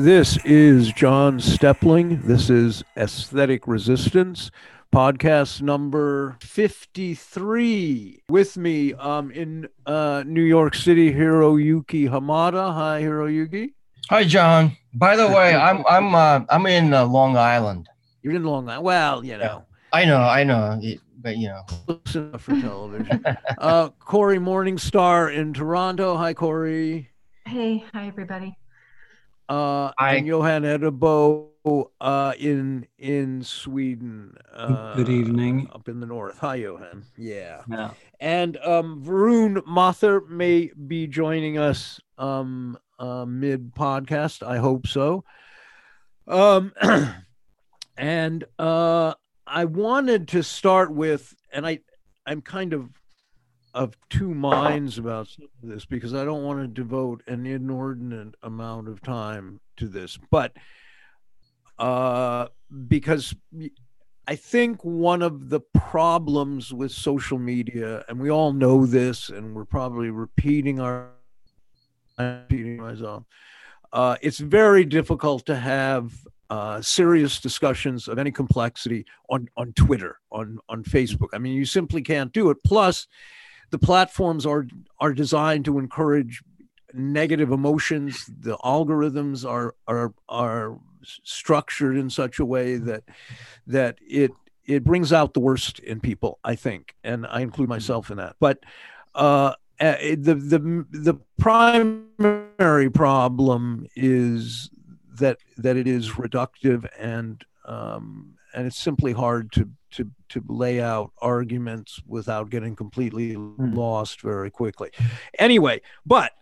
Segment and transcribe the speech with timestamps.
[0.00, 2.22] This is John Steppling.
[2.22, 4.50] This is Aesthetic Resistance,
[4.90, 8.22] podcast number 53.
[8.30, 12.72] With me um, in uh, New York City, Hiroyuki Hamada.
[12.72, 13.74] Hi, Hiroyuki.
[14.08, 14.74] Hi, John.
[14.94, 17.86] By the way, I'm I'm uh, I'm in uh, Long Island.
[18.22, 18.84] You're in Long Island.
[18.86, 19.66] Well, you know.
[19.92, 20.80] I know, I know,
[21.20, 21.62] but you know.
[21.86, 23.22] Close enough for television.
[23.58, 26.16] uh, Cory Morningstar in Toronto.
[26.16, 27.10] Hi, Cory.
[27.44, 28.56] Hey, hi everybody.
[29.50, 30.14] Uh, Hi.
[30.14, 31.48] and Johan Eddebo
[32.00, 34.36] uh, in in Sweden.
[34.54, 35.68] Uh, Good evening.
[35.72, 36.38] Up in the north.
[36.38, 37.04] Hi, Johan.
[37.18, 37.62] Yeah.
[37.68, 37.90] Yeah.
[38.20, 44.46] And um, Varun Mathur may be joining us um, uh, mid podcast.
[44.46, 45.24] I hope so.
[46.28, 46.72] Um,
[47.96, 49.14] and uh,
[49.48, 51.80] I wanted to start with, and I,
[52.24, 52.88] I'm kind of
[53.74, 55.28] of two minds about
[55.62, 60.52] this because I don't want to devote an inordinate amount of time to this, but
[61.78, 62.46] uh,
[62.88, 63.34] because
[64.26, 69.54] I think one of the problems with social media, and we all know this, and
[69.54, 71.08] we're probably repeating our
[72.18, 73.24] repeating myself.
[73.92, 76.12] Uh, it's very difficult to have
[76.50, 81.28] uh, serious discussions of any complexity on on Twitter, on on Facebook.
[81.32, 82.58] I mean, you simply can't do it.
[82.64, 83.06] Plus,
[83.70, 84.66] the platforms are
[84.98, 86.42] are designed to encourage
[86.92, 88.26] negative emotions.
[88.26, 93.04] The algorithms are are are structured in such a way that
[93.66, 94.32] that it
[94.64, 96.38] it brings out the worst in people.
[96.44, 98.36] I think, and I include myself in that.
[98.40, 98.58] But
[99.14, 104.70] uh, uh, the the the primary problem is
[105.18, 110.80] that that it is reductive and um, and it's simply hard to to to lay
[110.80, 114.90] out arguments without getting completely lost very quickly.
[115.38, 116.32] Anyway, but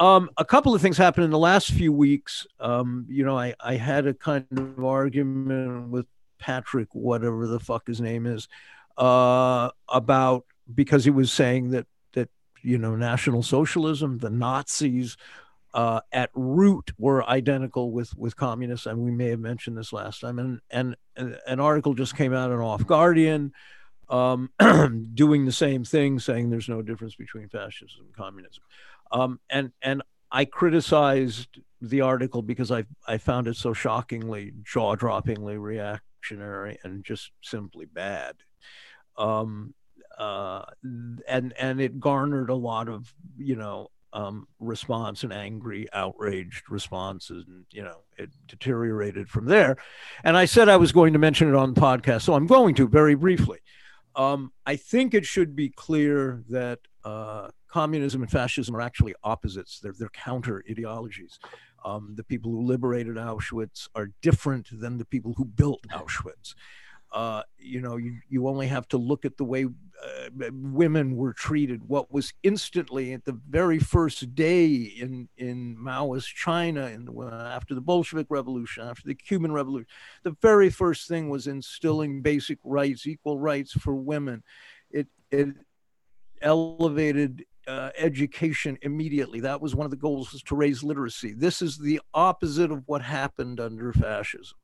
[0.00, 2.46] um, a couple of things happened in the last few weeks.
[2.60, 6.06] Um, you know, I I had a kind of argument with
[6.38, 8.48] Patrick, whatever the fuck his name is,
[8.98, 12.30] uh, about because he was saying that that
[12.62, 15.16] you know National Socialism, the Nazis,
[15.74, 20.20] uh, at root were identical with with communists, and we may have mentioned this last
[20.20, 20.38] time.
[20.38, 23.52] And and, and an article just came out in Off Guardian,
[24.08, 24.50] um,
[25.14, 28.62] doing the same thing, saying there's no difference between fascism and communism.
[29.10, 34.94] Um, and and I criticized the article because I I found it so shockingly jaw
[34.96, 38.36] droppingly reactionary and just simply bad.
[39.16, 39.74] Um,
[40.18, 40.62] uh,
[41.26, 47.44] and and it garnered a lot of you know um, response and angry, outraged responses,
[47.46, 49.76] and you know it deteriorated from there.
[50.24, 52.74] And I said I was going to mention it on the podcast, so I'm going
[52.76, 53.58] to very briefly.
[54.14, 59.80] Um, I think it should be clear that uh, communism and fascism are actually opposites.
[59.80, 61.38] They're they're counter ideologies.
[61.84, 66.54] Um, the people who liberated Auschwitz are different than the people who built Auschwitz.
[67.12, 71.32] Uh, you know, you, you only have to look at the way uh, women were
[71.32, 71.86] treated.
[71.86, 77.74] What was instantly at the very first day in in Maoist China, in the, after
[77.74, 79.86] the Bolshevik Revolution, after the Cuban Revolution,
[80.22, 84.42] the very first thing was instilling basic rights, equal rights for women.
[84.90, 85.48] It it
[86.40, 89.40] elevated uh, education immediately.
[89.40, 91.34] That was one of the goals was to raise literacy.
[91.34, 94.56] This is the opposite of what happened under fascism.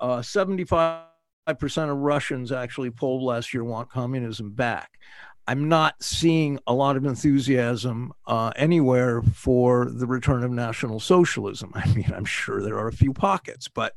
[0.00, 1.04] Uh, 75
[1.52, 4.98] percent of Russians actually polled last year want communism back.
[5.46, 11.70] I'm not seeing a lot of enthusiasm uh, anywhere for the return of National Socialism.
[11.74, 13.94] I mean, I'm sure there are a few pockets, but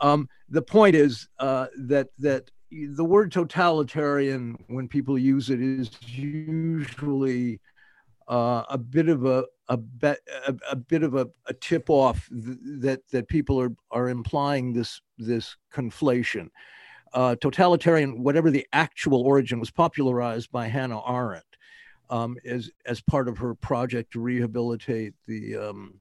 [0.00, 5.90] um, the point is uh, that that the word totalitarian, when people use it, is
[6.06, 7.60] usually
[8.28, 12.28] uh, a bit of a a, be, a, a bit of a, a tip off
[12.28, 16.48] th- that that people are are implying this this conflation.
[17.12, 21.44] Uh, totalitarian, whatever the actual origin, was popularized by Hannah Arendt
[22.10, 25.94] um, as as part of her project to rehabilitate the um,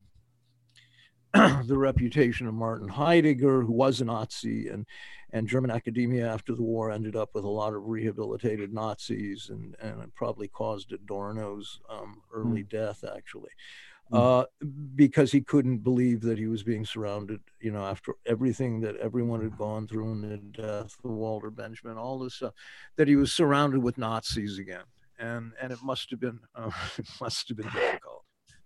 [1.65, 4.85] the reputation of Martin Heidegger, who was a Nazi, and
[5.31, 9.75] and German academia after the war ended up with a lot of rehabilitated Nazis, and
[9.81, 12.69] and it probably caused Adorno's um, early mm.
[12.69, 13.50] death actually.
[14.12, 14.44] Uh,
[14.95, 19.41] because he couldn't believe that he was being surrounded, you know, after everything that everyone
[19.41, 22.53] had gone through and the death of Walter Benjamin, all this stuff,
[22.95, 24.83] that he was surrounded with Nazis again,
[25.18, 26.69] and and it must have been uh,
[27.00, 28.12] it must have been difficult.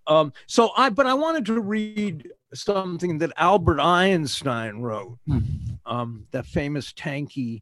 [0.07, 5.17] Um, so I, but I wanted to read something that Albert Einstein wrote,
[5.85, 7.61] um, that famous tanky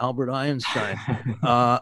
[0.00, 0.98] Albert Einstein,
[1.42, 1.78] uh,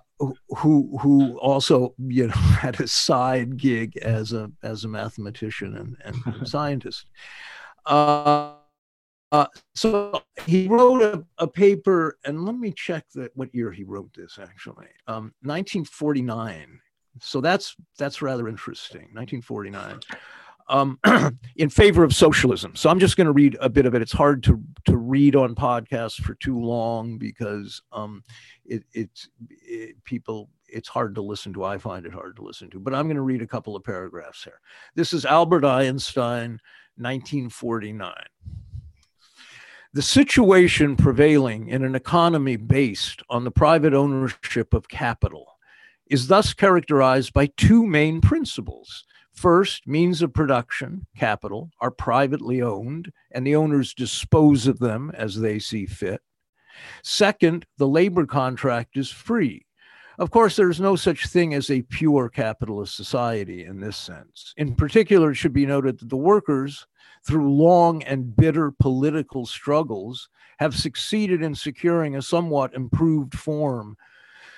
[0.58, 5.96] who who also you know had a side gig as a as a mathematician and,
[6.04, 7.06] and scientist.
[7.86, 8.54] Uh,
[9.32, 13.82] uh, so he wrote a, a, paper, and let me check that what year he
[13.82, 14.88] wrote this actually.
[15.08, 16.80] Um, 1949.
[17.20, 19.08] So that's that's rather interesting.
[19.12, 20.00] 1949.
[20.68, 20.98] Um,
[21.56, 22.74] in favor of socialism.
[22.76, 24.02] So I'm just going to read a bit of it.
[24.02, 28.22] It's hard to to read on podcasts for too long because um,
[28.64, 30.48] it, it's it, people.
[30.68, 31.64] It's hard to listen to.
[31.64, 32.80] I find it hard to listen to.
[32.80, 34.60] But I'm going to read a couple of paragraphs here.
[34.94, 36.60] This is Albert Einstein,
[36.96, 38.14] 1949.
[39.94, 45.51] The situation prevailing in an economy based on the private ownership of capital
[46.12, 49.04] is thus characterized by two main principles.
[49.32, 55.40] First, means of production, capital, are privately owned, and the owners dispose of them as
[55.40, 56.20] they see fit.
[57.02, 59.64] Second, the labor contract is free.
[60.18, 64.52] Of course, there is no such thing as a pure capitalist society in this sense.
[64.58, 66.86] In particular, it should be noted that the workers
[67.26, 73.96] through long and bitter political struggles, have succeeded in securing a somewhat improved form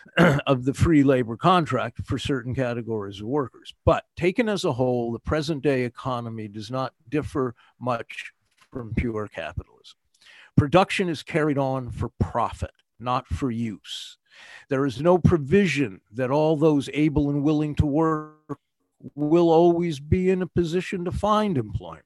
[0.47, 3.75] of the free labor contract for certain categories of workers.
[3.85, 8.33] But taken as a whole, the present day economy does not differ much
[8.71, 9.97] from pure capitalism.
[10.57, 12.71] Production is carried on for profit,
[13.01, 14.19] not for use.
[14.69, 18.59] There is no provision that all those able and willing to work
[19.15, 22.05] will always be in a position to find employment.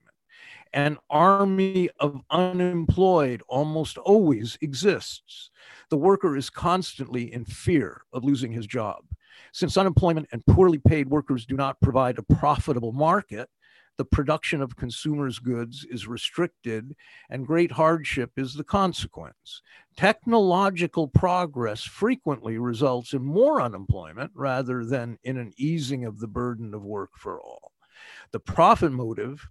[0.73, 5.51] An army of unemployed almost always exists.
[5.91, 9.05] The worker is constantly in fear of losing his job.
[9.53, 13.49] Since unemployment and poorly paid workers do not provide a profitable market,
[13.97, 16.95] the production of consumers' goods is restricted,
[17.31, 19.61] and great hardship is the consequence.
[19.97, 26.75] Technological progress frequently results in more unemployment rather than in an easing of the burden
[26.75, 27.73] of work for all.
[28.31, 29.49] The profit motive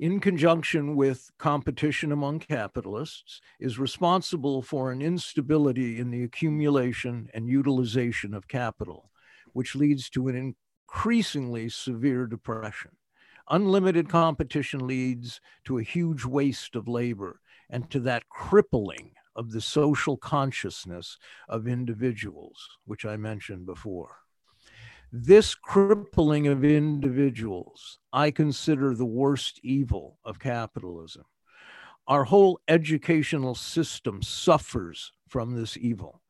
[0.00, 7.50] in conjunction with competition among capitalists, is responsible for an instability in the accumulation and
[7.50, 9.10] utilization of capital,
[9.52, 10.54] which leads to an
[10.88, 12.92] increasingly severe depression.
[13.50, 17.38] Unlimited competition leads to a huge waste of labor
[17.68, 24.19] and to that crippling of the social consciousness of individuals, which I mentioned before.
[25.12, 31.24] This crippling of individuals, I consider the worst evil of capitalism.
[32.06, 36.22] Our whole educational system suffers from this evil.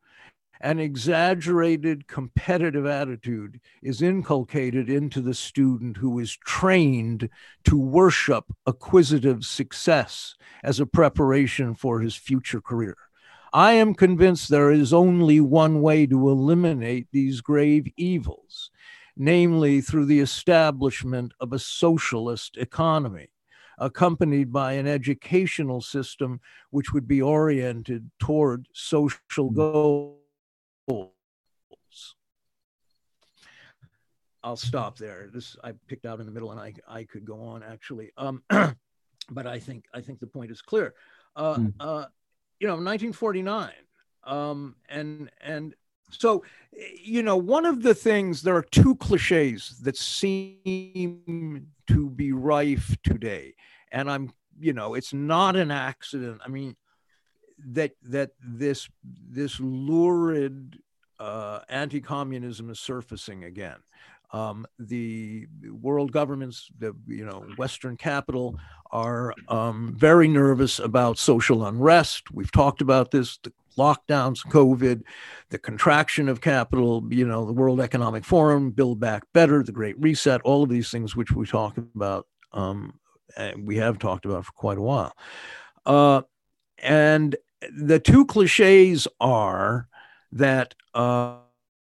[0.63, 7.29] An exaggerated competitive attitude is inculcated into the student who is trained
[7.65, 12.97] to worship acquisitive success as a preparation for his future career.
[13.53, 18.71] I am convinced there is only one way to eliminate these grave evils,
[19.17, 23.29] namely through the establishment of a socialist economy,
[23.79, 30.21] accompanied by an educational system which would be oriented toward social goals.
[34.43, 35.29] I'll stop there.
[35.33, 38.43] This I picked out in the middle, and I I could go on actually, um,
[39.31, 40.95] but I think I think the point is clear.
[41.37, 41.73] Uh, mm.
[41.79, 42.07] uh,
[42.61, 43.73] you know 1949
[44.25, 45.75] um, and and
[46.11, 46.45] so
[47.03, 52.97] you know one of the things there are two cliches that seem to be rife
[53.03, 53.55] today.
[53.93, 56.77] And i'm you know it's not an accident i mean
[57.59, 60.79] that that this this lurid
[61.19, 63.77] uh, anti-communism is surfacing again
[64.33, 68.59] um, the world governments, the you know Western capital,
[68.91, 72.31] are um, very nervous about social unrest.
[72.31, 75.03] We've talked about this: the lockdowns, COVID,
[75.51, 77.05] the contraction of capital.
[77.11, 80.91] You know, the World Economic Forum, Build Back Better, the Great Reset, all of these
[80.91, 82.27] things which we talk about.
[82.53, 83.01] Um,
[83.59, 85.13] we have talked about for quite a while,
[85.87, 86.23] uh,
[86.79, 87.35] and
[87.77, 89.89] the two cliches are
[90.33, 90.75] that.
[90.95, 91.37] Uh,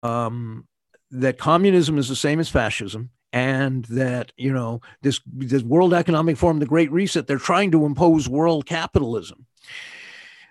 [0.04, 0.67] um,
[1.12, 6.38] that communism is the same as fascism and that you know this this world economic
[6.38, 9.46] forum the great reset they're trying to impose world capitalism.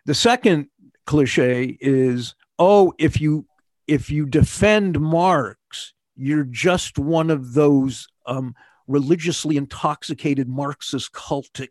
[0.04, 0.68] The second
[1.06, 3.46] cliche is oh if you
[3.86, 8.54] if you defend marx you're just one of those um,
[8.86, 11.68] religiously intoxicated marxist cultic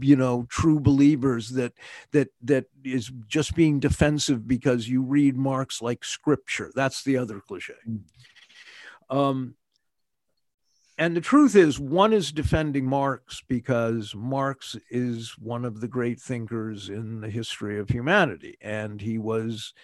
[0.00, 1.72] you know true believers that
[2.12, 6.70] that that is just being defensive because you read marx like scripture.
[6.74, 7.74] That's the other cliche.
[7.88, 8.00] Mm.
[9.10, 9.54] um
[10.96, 16.20] and the truth is one is defending marx because marx is one of the great
[16.20, 18.56] thinkers in the history of humanity.
[18.60, 19.74] And he was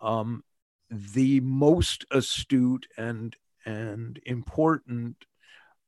[0.00, 0.42] um,
[0.90, 5.24] the most astute and and important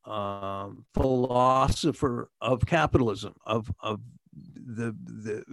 [0.09, 4.01] um, philosopher of capitalism, of of
[4.33, 5.45] the the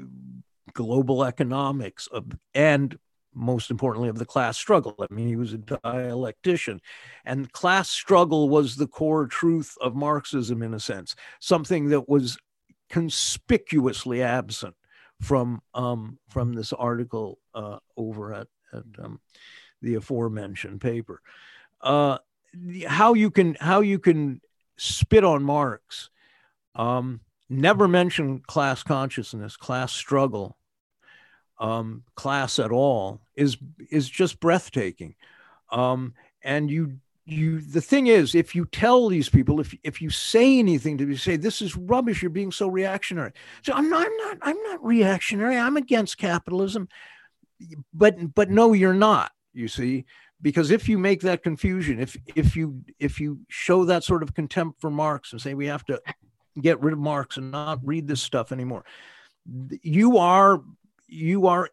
[0.74, 2.98] global economics of and
[3.34, 4.96] most importantly of the class struggle.
[5.00, 6.80] I mean, he was a dialectician,
[7.26, 12.38] and class struggle was the core truth of Marxism in a sense, something that was
[12.90, 14.76] conspicuously absent
[15.22, 19.20] from um, from this article uh, over at, at um,
[19.82, 21.22] the aforementioned paper.
[21.82, 22.18] Uh,
[22.88, 24.42] how you can how you can
[24.78, 26.10] spit on Marx,
[26.76, 30.58] um, never mention class consciousness, class struggle,
[31.60, 33.58] um, class at all is
[33.90, 35.16] is just breathtaking.
[35.72, 40.10] Um, and you you the thing is, if you tell these people, if if you
[40.10, 43.32] say anything to them, say this is rubbish, you're being so reactionary.
[43.64, 45.58] So I'm not I'm not I'm not reactionary.
[45.58, 46.88] I'm against capitalism.
[47.94, 49.32] But but no, you're not.
[49.54, 50.06] You see,
[50.42, 54.34] because if you make that confusion, if if you if you show that sort of
[54.34, 56.02] contempt for Marx and say we have to
[56.62, 58.86] get rid of Marx and not read this stuff anymore,
[59.82, 60.62] you are
[61.08, 61.70] you are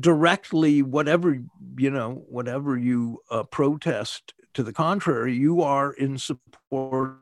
[0.00, 1.38] directly whatever
[1.76, 7.18] you know whatever you uh, protest to the contrary you are in support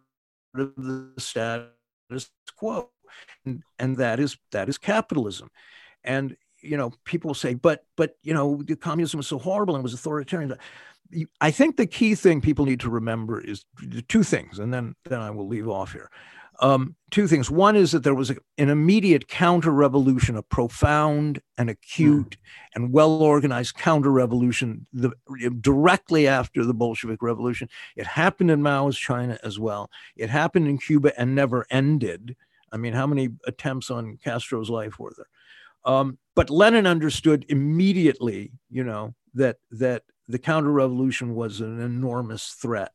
[0.54, 2.90] of the status quo.
[3.44, 5.50] And, and that is that is capitalism.
[6.04, 9.82] And you know people say but but you know the communism was so horrible and
[9.82, 10.54] was authoritarian
[11.40, 13.64] i think the key thing people need to remember is
[14.08, 16.10] two things and then then i will leave off here
[16.60, 17.50] um, two things.
[17.50, 22.74] One is that there was a, an immediate counter revolution, a profound and acute mm.
[22.74, 25.12] and well organized counter revolution the,
[25.60, 27.68] directly after the Bolshevik Revolution.
[27.94, 29.90] It happened in Mao's China as well.
[30.16, 32.36] It happened in Cuba and never ended.
[32.72, 35.26] I mean, how many attempts on Castro's life were there?
[35.86, 42.48] Um, but Lenin understood immediately, you know, that that the counter revolution was an enormous
[42.60, 42.92] threat.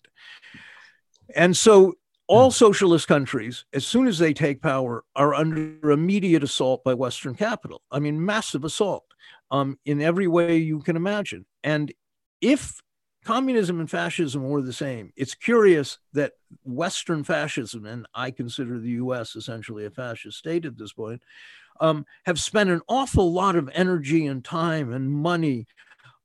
[1.33, 1.93] And so
[2.27, 2.55] all hmm.
[2.55, 7.81] socialist countries, as soon as they take power, are under immediate assault by Western capital.
[7.91, 9.05] I mean, massive assault
[9.49, 11.45] um, in every way you can imagine.
[11.63, 11.91] And
[12.41, 12.81] if
[13.23, 16.33] communism and fascism were the same, it's curious that
[16.63, 21.21] Western fascism, and I consider the US essentially a fascist state at this point,
[21.81, 25.67] um, have spent an awful lot of energy and time and money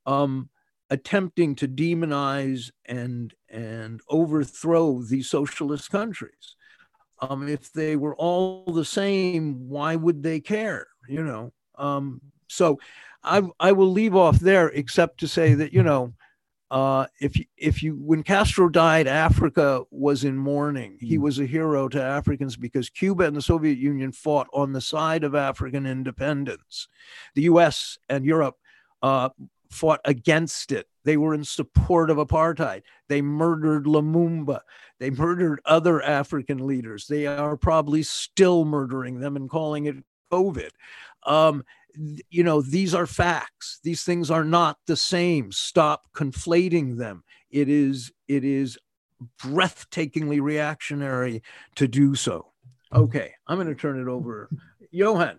[0.04, 0.50] um,
[0.90, 6.54] attempting to demonize and and overthrow these socialist countries.
[7.20, 10.86] Um, if they were all the same, why would they care?
[11.08, 11.52] You know.
[11.76, 12.78] Um, so,
[13.24, 16.12] I I will leave off there, except to say that you know,
[16.70, 20.98] uh, if if you when Castro died, Africa was in mourning.
[21.00, 21.22] He hmm.
[21.22, 25.22] was a hero to Africans because Cuba and the Soviet Union fought on the side
[25.22, 26.88] of African independence.
[27.34, 27.98] The U.S.
[28.08, 28.56] and Europe
[29.02, 29.28] uh,
[29.70, 30.88] fought against it.
[31.04, 32.82] They were in support of apartheid.
[33.08, 34.60] They murdered Lumumba.
[34.98, 37.06] They murdered other African leaders.
[37.06, 39.96] They are probably still murdering them and calling it
[40.32, 40.70] COVID.
[41.24, 41.64] Um,
[42.30, 43.80] you know, these are facts.
[43.82, 45.52] These things are not the same.
[45.52, 47.24] Stop conflating them.
[47.50, 48.78] It is it is
[49.42, 51.42] breathtakingly reactionary
[51.76, 52.52] to do so.
[52.92, 54.48] Okay, I'm going to turn it over,
[54.90, 55.38] Johan.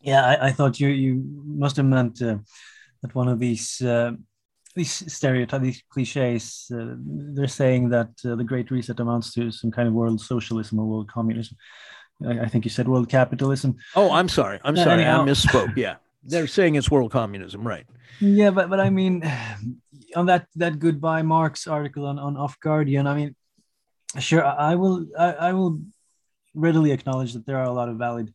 [0.00, 2.20] Yeah, I, I thought you you must have meant.
[2.22, 2.38] Uh,
[3.02, 4.12] that one of these uh,
[4.74, 9.70] these stereotypes, these cliches, uh, they're saying that uh, the Great Reset amounts to some
[9.70, 11.58] kind of world socialism or world communism.
[12.26, 13.76] I, think you said world capitalism.
[13.94, 14.60] Oh, I'm sorry.
[14.64, 15.02] I'm uh, sorry.
[15.02, 15.76] Anyhow, I misspoke.
[15.76, 17.86] Yeah, they're saying it's world communism, right?
[18.20, 19.22] Yeah, but but I mean,
[20.16, 23.36] on that that goodbye Marx article on on Off Guardian, I mean,
[24.18, 25.80] sure, I will I, I will
[26.54, 28.32] readily acknowledge that there are a lot of valid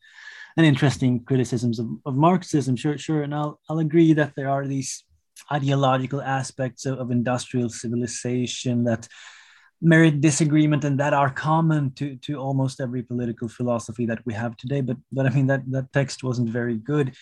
[0.58, 2.75] and interesting criticisms of, of Marxism.
[2.75, 3.22] Sure, sure.
[3.22, 5.03] And I'll, I'll agree that there are these
[5.51, 9.08] ideological aspects of, of industrial civilization that
[9.81, 14.57] merit disagreement and that are common to, to almost every political philosophy that we have
[14.57, 14.81] today.
[14.81, 17.15] But but I mean that that text wasn't very good.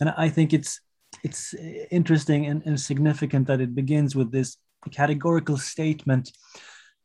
[0.00, 0.80] And I think it's
[1.24, 1.54] it's
[1.90, 4.56] interesting and, and significant that it begins with this
[4.90, 6.30] categorical statement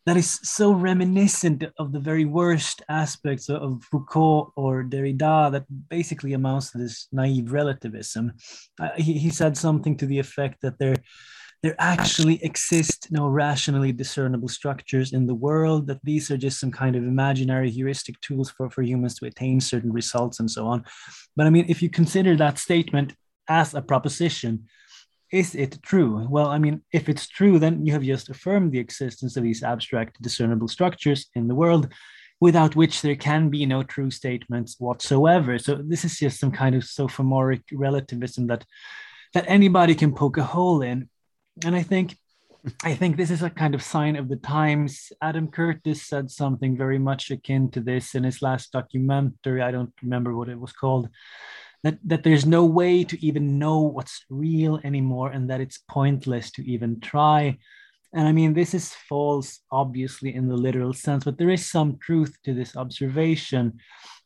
[0.06, 6.34] that is so reminiscent of the very worst aspects of Foucault or Derrida that basically
[6.34, 8.34] amounts to this naive relativism.
[8.80, 10.96] Uh, he, he said something to the effect that there,
[11.64, 16.72] there actually exist no rationally discernible structures in the world, that these are just some
[16.72, 20.84] kind of imaginary heuristic tools for, for humans to attain certain results and so on.
[21.38, 23.14] But I mean, if you consider that statement
[23.48, 24.68] as a proposition,
[25.32, 26.28] is it true?
[26.30, 29.64] Well, I mean, if it's true, then you have just affirmed the existence of these
[29.64, 31.88] abstract discernible structures in the world
[32.42, 35.58] without which there can be no true statements whatsoever.
[35.58, 38.66] So this is just some kind of sophomoric relativism that
[39.34, 41.10] that anybody can poke a hole in.
[41.64, 42.18] And I think
[42.84, 45.12] I think this is a kind of sign of the times.
[45.22, 49.62] Adam Curtis said something very much akin to this in his last documentary.
[49.62, 51.10] I don't remember what it was called.
[51.84, 56.52] That, that there's no way to even know what's real anymore and that it's pointless
[56.52, 57.58] to even try.
[58.14, 61.98] And I mean, this is false, obviously, in the literal sense, but there is some
[61.98, 63.80] truth to this observation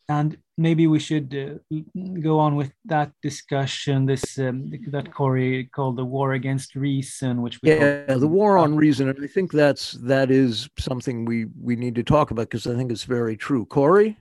[0.07, 1.77] and maybe we should uh,
[2.19, 7.59] go on with that discussion this um, that cory called the war against reason which
[7.63, 11.95] yeah the war on reason and i think that's that is something we we need
[11.95, 13.65] to talk about because i think it's very true.
[13.65, 14.17] Cory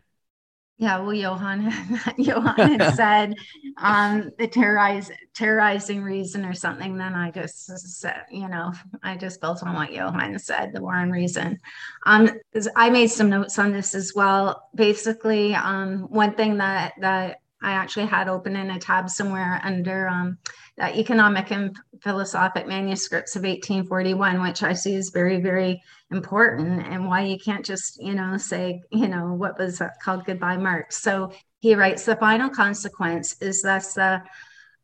[0.78, 1.72] yeah, well, Johan,
[2.18, 3.34] Johan had said
[3.78, 6.98] um, the terrorize, terrorizing reason or something.
[6.98, 10.96] Then I just said, you know, I just built on what Johan said, the war
[10.96, 11.58] on reason.
[12.04, 12.30] Um,
[12.76, 14.68] I made some notes on this as well.
[14.74, 20.08] Basically, um, one thing that that I actually had open in a tab somewhere under
[20.08, 20.38] um,
[20.76, 27.08] the economic and philosophic manuscripts of 1841, which I see is very, very important, and
[27.08, 31.02] why you can't just, you know, say, you know, what was called goodbye Marx.
[31.02, 34.22] So he writes the final consequence is thus the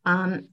[0.04, 0.48] um,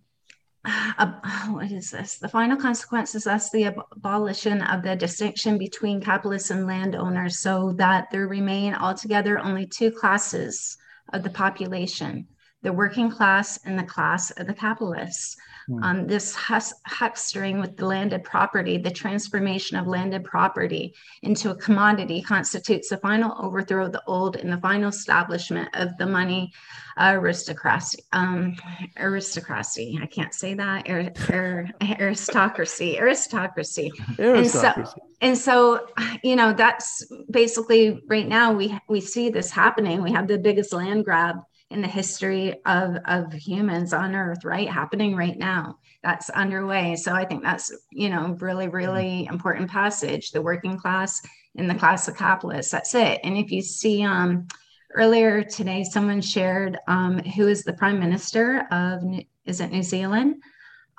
[0.65, 1.07] uh,
[1.47, 2.17] what is this?
[2.17, 7.73] The final consequence is thus the abolition of the distinction between capitalists and landowners, so
[7.77, 10.77] that there remain altogether only two classes
[11.13, 12.27] of the population
[12.61, 15.37] the working class and the class of the capitalists.
[15.69, 15.83] Mm.
[15.83, 21.55] Um, this hus- huckstering with the landed property, the transformation of landed property into a
[21.55, 26.51] commodity constitutes the final overthrow of the old and the final establishment of the money
[26.99, 28.03] aristocracy.
[28.11, 28.55] Um,
[28.97, 29.99] aristocracy.
[30.01, 30.89] I can't say that.
[30.89, 32.99] Aristocracy.
[32.99, 33.91] Aristocracy.
[34.17, 34.19] Aristocracy.
[34.19, 34.85] And so,
[35.21, 35.87] and so,
[36.23, 40.01] you know, that's basically right now we we see this happening.
[40.01, 41.37] We have the biggest land grab
[41.71, 44.69] in the history of, of humans on earth right?
[44.69, 45.77] Happening right now.
[46.03, 46.95] That's underway.
[46.95, 51.21] So i think that's you know really really important passage the working class
[51.55, 52.71] in the class of capitalists.
[52.71, 53.19] That's it.
[53.23, 54.47] And if you see um
[54.95, 59.03] earlier today someone shared um, who is the prime minister of
[59.45, 60.41] is it new zealand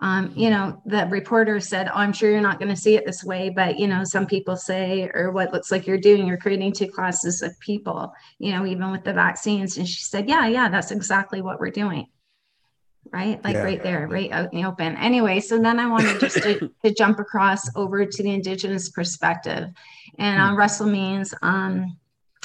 [0.02, 3.04] um, you know, the reporter said, oh, I'm sure you're not going to see it
[3.04, 6.38] this way, but, you know, some people say, or what looks like you're doing, you're
[6.38, 9.76] creating two classes of people, you know, even with the vaccines.
[9.76, 12.06] And she said, yeah, yeah, that's exactly what we're doing.
[13.12, 13.42] Right.
[13.44, 13.62] Like yeah.
[13.62, 14.96] right there, right out in the open.
[14.96, 19.68] Anyway, so then I wanted just to, to jump across over to the Indigenous perspective.
[20.18, 21.98] And uh, Russell Means, um,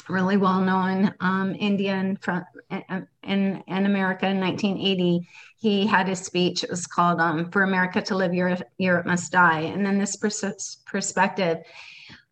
[0.10, 5.28] really well known um, Indian from in, in, in America in 1980
[5.66, 6.64] he had a speech.
[6.64, 10.16] It was called um, "For America to Live, Europe, Europe Must Die." And then this
[10.16, 11.58] pers- perspective,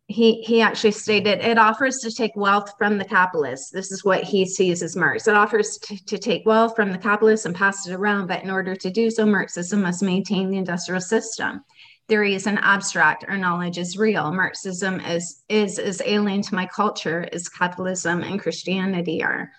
[0.05, 3.71] he he actually stated it offers to take wealth from the capitalists.
[3.71, 5.27] This is what he sees as Marx.
[5.27, 8.51] It offers to, to take wealth from the capitalists and pass it around, but in
[8.51, 11.63] order to do so, Marxism must maintain the industrial system.
[12.07, 14.31] Theory is an abstract, our knowledge is real.
[14.31, 19.49] Marxism is is as alien to my culture as capitalism and Christianity are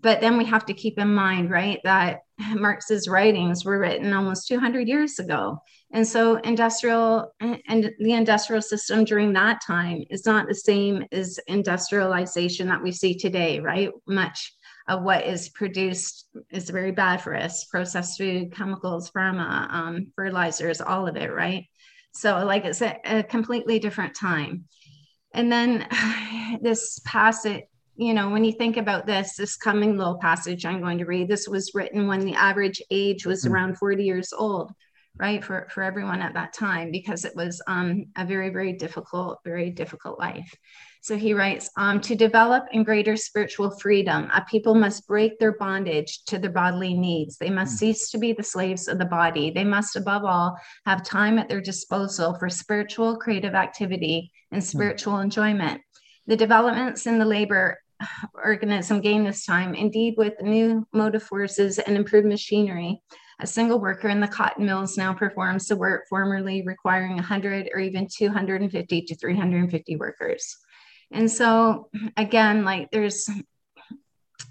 [0.00, 2.20] but then we have to keep in mind, right, that
[2.54, 5.58] Marx's writings were written almost 200 years ago.
[5.92, 11.38] And so industrial and the industrial system during that time is not the same as
[11.46, 13.90] industrialization that we see today, right?
[14.06, 14.52] Much
[14.86, 20.80] of what is produced is very bad for us processed food, chemicals, pharma, um, fertilizers,
[20.80, 21.64] all of it, right?
[22.12, 24.64] So, like it's a, a completely different time.
[25.32, 25.86] And then
[26.62, 27.64] this passage,
[27.98, 31.26] you know, when you think about this, this coming little passage I'm going to read,
[31.26, 33.50] this was written when the average age was mm.
[33.50, 34.70] around 40 years old,
[35.16, 35.42] right?
[35.44, 39.70] For, for everyone at that time, because it was um, a very, very difficult, very
[39.70, 40.48] difficult life.
[41.00, 45.58] So he writes, um, to develop in greater spiritual freedom, a people must break their
[45.58, 47.36] bondage to their bodily needs.
[47.36, 47.78] They must mm.
[47.78, 49.50] cease to be the slaves of the body.
[49.50, 50.56] They must, above all,
[50.86, 54.64] have time at their disposal for spiritual, creative activity and mm.
[54.64, 55.24] spiritual mm.
[55.24, 55.80] enjoyment.
[56.28, 57.78] The developments in the labor
[58.34, 59.74] organism gain this time.
[59.74, 63.00] Indeed, with new motive forces and improved machinery,
[63.40, 67.80] a single worker in the cotton mills now performs the work formerly requiring 100 or
[67.80, 70.56] even 250 to 350 workers.
[71.12, 73.28] And so, again, like there's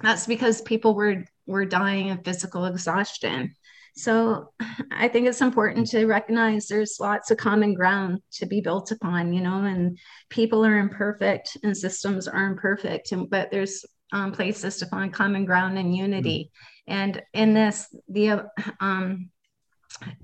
[0.02, 3.56] that's because people were were dying of physical exhaustion.
[3.98, 4.54] So
[4.92, 9.34] I think it's important to recognize there's lots of common ground to be built upon,
[9.34, 9.98] you know, and
[10.30, 13.84] people are imperfect and systems are imperfect, and, but there's
[14.14, 16.52] um, places to find common ground and unity.
[16.88, 17.00] Mm-hmm.
[17.00, 18.46] And in this, the
[18.80, 19.30] um,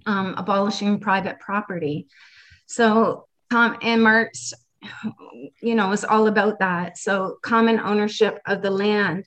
[0.05, 2.07] um, abolishing private property.
[2.67, 4.53] So, um, and Marx,
[5.63, 6.99] you know, is all about that.
[6.99, 9.25] So, common ownership of the land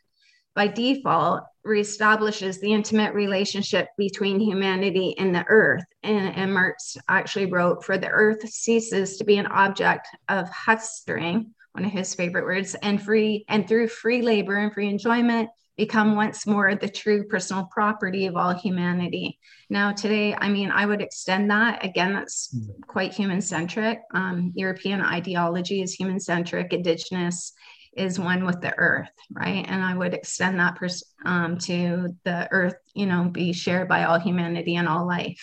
[0.57, 5.85] by default reestablishes the intimate relationship between humanity and the earth.
[6.03, 11.55] And, and Marx actually wrote, For the earth ceases to be an object of hustering,
[11.73, 16.16] one of his favorite words, and free and through free labor and free enjoyment become
[16.16, 19.38] once more the true personal property of all humanity.
[19.69, 21.85] Now, today, I mean, I would extend that.
[21.85, 22.81] Again, that's mm-hmm.
[22.87, 24.01] quite human centric.
[24.14, 27.53] Um, European ideology is human centric, indigenous
[27.97, 29.65] is one with the earth, right?
[29.67, 34.05] And I would extend that pers- um, to the earth, you know, be shared by
[34.05, 35.43] all humanity and all life.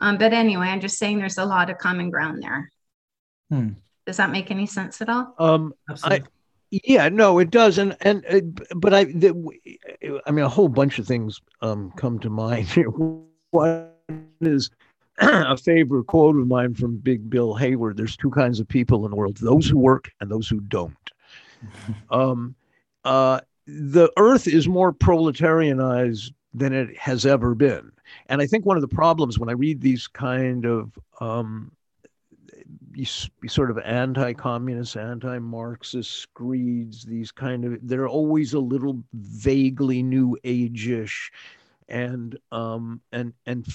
[0.00, 2.70] Um, but anyway, I'm just saying there's a lot of common ground there.
[3.50, 3.70] Hmm.
[4.06, 5.34] Does that make any sense at all?
[5.38, 6.22] Um, I,
[6.70, 10.98] yeah, no, it does, and and uh, but I, the, I mean, a whole bunch
[10.98, 12.68] of things um, come to mind.
[13.50, 13.90] One
[14.40, 14.70] is
[15.18, 17.96] a favorite quote of mine from Big Bill Haywood.
[17.96, 20.94] There's two kinds of people in the world: those who work and those who don't.
[22.10, 22.54] Um,
[23.04, 27.92] uh, the earth is more proletarianized than it has ever been.
[28.28, 31.72] And I think one of the problems when I read these kind of um,
[33.46, 41.30] sort of anti-communist, anti-Marxist screeds, these kind of they're always a little vaguely new age-ish
[41.88, 43.66] and um, and and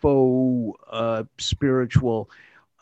[0.00, 2.30] faux uh, spiritual.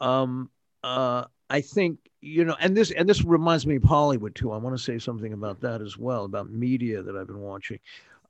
[0.00, 0.50] Um,
[0.84, 4.52] uh, I think you know, and this and this reminds me of Hollywood too.
[4.52, 7.78] I want to say something about that as well about media that I've been watching.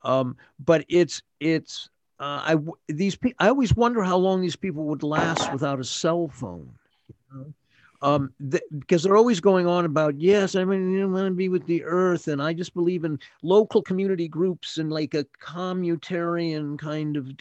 [0.03, 1.89] Um, but it's it's
[2.21, 2.57] uh, I
[2.89, 6.71] these pe- I always wonder how long these people would last without a cell phone.
[7.09, 7.55] You know?
[8.03, 11.49] um, th- because they're always going on about yes, I mean, I want to be
[11.49, 16.79] with the earth, and I just believe in local community groups and like a communitarian
[16.79, 17.33] kind of,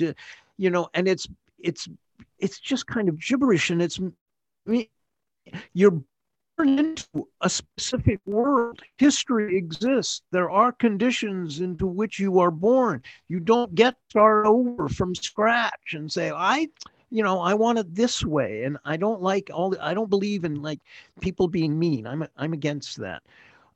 [0.57, 1.27] you know, and it's
[1.59, 1.87] it's
[2.39, 3.99] it's just kind of gibberish, and it's
[4.65, 4.87] mean,
[5.73, 6.01] you're
[6.59, 8.81] into a specific world.
[8.97, 10.21] History exists.
[10.31, 13.03] There are conditions into which you are born.
[13.27, 16.67] You don't get start over from scratch and say, I,
[17.09, 18.63] you know, I want it this way.
[18.63, 20.79] And I don't like all, I don't believe in like
[21.21, 22.07] people being mean.
[22.07, 23.23] I'm, I'm against that.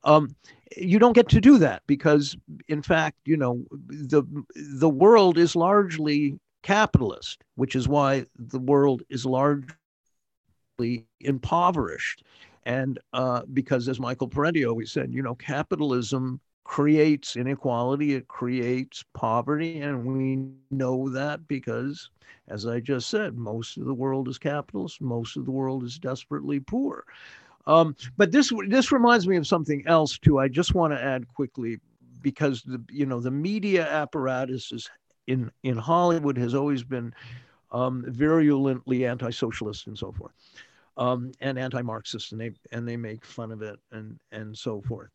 [0.04, 0.36] Um,
[0.76, 2.36] you don't get to do that because
[2.67, 4.24] in fact, you know, the,
[4.56, 9.67] the world is largely capitalist, which is why the world is largely
[11.20, 12.24] impoverished
[12.63, 19.04] and uh, because, as Michael Parenti always said, you know, capitalism creates inequality, it creates
[19.13, 19.82] poverty.
[19.82, 22.10] And we know that because,
[22.47, 25.97] as I just said, most of the world is capitalist, most of the world is
[25.97, 27.04] desperately poor.
[27.67, 30.39] Um, but this this reminds me of something else too.
[30.39, 31.78] I just want to add quickly
[32.21, 34.89] because the you know the media apparatus is
[35.28, 37.13] in in Hollywood has always been
[37.71, 40.34] um, virulently anti-socialist and so forth
[40.97, 45.10] um, and anti-Marxist, and they and they make fun of it and and so forth.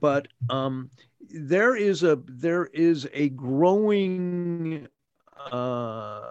[0.00, 0.90] But um,
[1.30, 4.88] there is a there is a growing,
[5.50, 6.22] uh,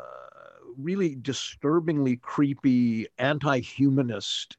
[0.77, 4.57] really disturbingly creepy anti-humanist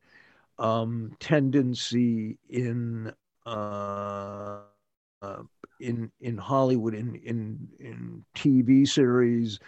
[0.58, 3.12] um, tendency in.
[3.46, 4.60] Uh,
[5.22, 5.42] uh,
[5.80, 9.58] in in Hollywood, in in in TV series,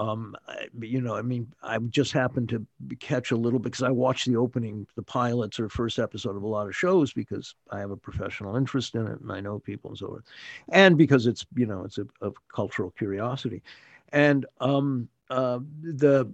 [0.00, 0.34] um,
[0.80, 2.66] you know, I mean, I just happened to
[3.00, 6.46] catch a little because I watched the opening, the pilots or first episode of a
[6.46, 9.90] lot of shows because I have a professional interest in it and I know people
[9.90, 10.24] and so forth,
[10.70, 13.62] and because it's you know it's a, a cultural curiosity,
[14.10, 16.24] and um, uh, the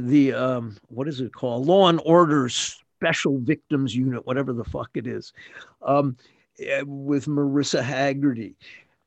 [0.02, 1.66] the um, what is it called?
[1.66, 5.32] Law and Order Special Victims Unit, whatever the fuck it is,
[5.82, 6.16] um,
[6.58, 8.54] eh, with Mariska Hargitay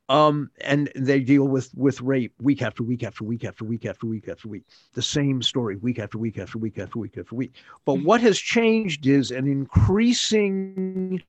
[0.10, 4.06] um, and they deal with with rape week after week after week after week after
[4.06, 4.64] week after week.
[4.94, 7.54] The same story week after week after week after week after week.
[7.86, 8.06] But mm-hmm.
[8.06, 11.22] what has changed is an increasing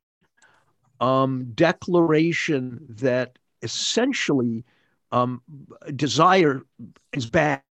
[1.01, 4.65] um, declaration that essentially
[5.11, 5.43] um,
[5.95, 6.63] desire
[7.13, 7.63] is bad.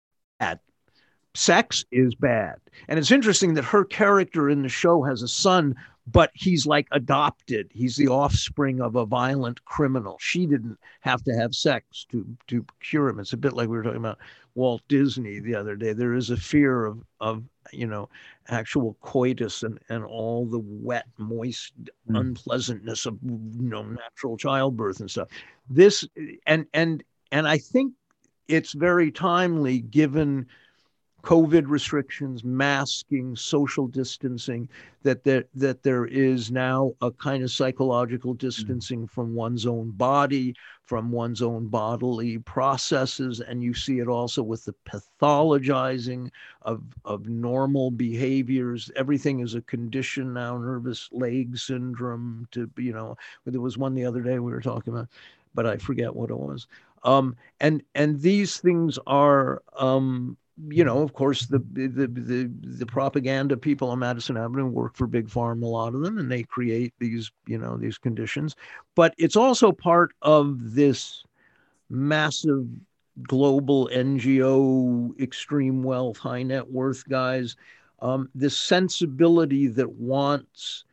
[1.35, 2.57] Sex is bad.
[2.89, 6.87] And it's interesting that her character in the show has a son but he's like
[6.93, 7.71] adopted.
[7.73, 10.17] He's the offspring of a violent criminal.
[10.21, 13.19] She didn't have to have sex to to cure him.
[13.19, 14.19] It's a bit like we were talking about
[14.55, 15.93] Walt Disney the other day.
[15.93, 17.43] There is a fear of of
[17.73, 18.09] you know
[18.49, 21.75] actual coitus and and all the wet, moist
[22.09, 22.21] mm.
[22.21, 25.29] unpleasantness of you know natural childbirth and stuff.
[25.69, 26.07] This
[26.47, 27.95] and and and I think
[28.47, 30.47] it's very timely given
[31.27, 34.69] COVID restrictions, masking, social distancing,
[35.03, 38.39] that there, that there is now a kind of psychological mm.
[38.39, 39.13] distancing mm-hmm.
[39.13, 43.41] from one's own body, from one's own bodily processes.
[43.41, 46.31] And you see it also with the pathologizing
[46.63, 48.89] of, of normal behaviors.
[48.95, 54.05] Everything is a condition now, nervous leg syndrome to, you know, there was one the
[54.05, 55.09] other day we were talking about
[55.55, 56.69] but I forget what it was.
[57.03, 60.37] Um, and and these things are, um,
[60.69, 65.07] you know, of course, the, the the the propaganda people on Madison Avenue work for
[65.07, 68.57] Big Pharma, a lot of them, and they create these, you know, these conditions.
[68.95, 71.25] But it's also part of this
[71.91, 72.67] massive
[73.23, 77.57] global NGO, extreme wealth, high net worth guys,
[78.01, 80.85] um, this sensibility that wants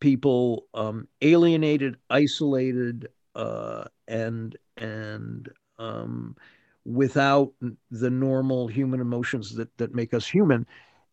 [0.00, 6.36] people um, alienated, isolated, uh, and and um,
[6.84, 7.52] without
[7.90, 10.66] the normal human emotions that that make us human.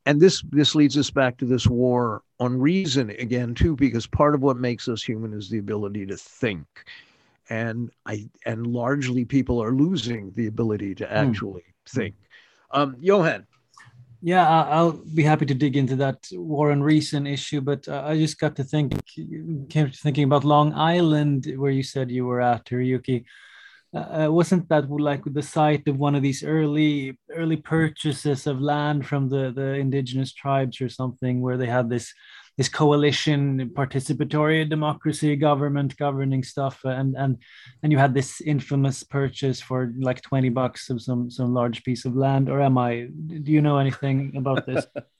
[0.06, 4.36] And this this leads us back to this war on reason again too, because part
[4.36, 6.66] of what makes us human is the ability to think
[7.50, 11.14] and I and largely people are losing the ability to hmm.
[11.14, 11.92] actually mm.
[11.92, 12.16] think.
[12.72, 13.46] Um, Johan.
[14.20, 18.18] Yeah, I'll be happy to dig into that war on reason issue, but uh, I
[18.18, 22.42] just got to think, came to thinking about Long Island, where you said you were
[22.42, 23.26] at, Hiroyuki.
[23.94, 28.60] Uh, uh, wasn't that like the site of one of these early early purchases of
[28.62, 32.14] land from the the indigenous tribes or something, where they had this
[32.58, 37.38] this coalition participatory democracy government governing stuff and and
[37.84, 42.04] and you had this infamous purchase for like 20 bucks of some some large piece
[42.04, 42.50] of land?
[42.50, 44.86] Or am i do you know anything about this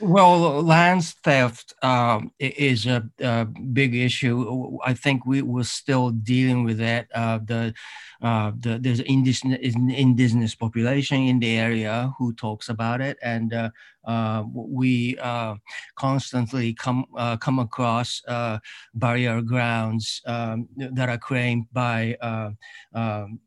[0.00, 4.78] Well, land theft um, is a, a, big issue.
[4.84, 7.08] I think we were still dealing with that.
[7.14, 7.74] Uh, the,
[8.22, 13.70] uh, the there's indigenous indigenous population in the area who talks about it, and uh,
[13.99, 13.99] uh
[14.52, 15.54] we uh,
[15.96, 18.22] constantly come uh, come across
[18.94, 22.16] barrier grounds um, that are claimed by
[22.92, 23.38] um,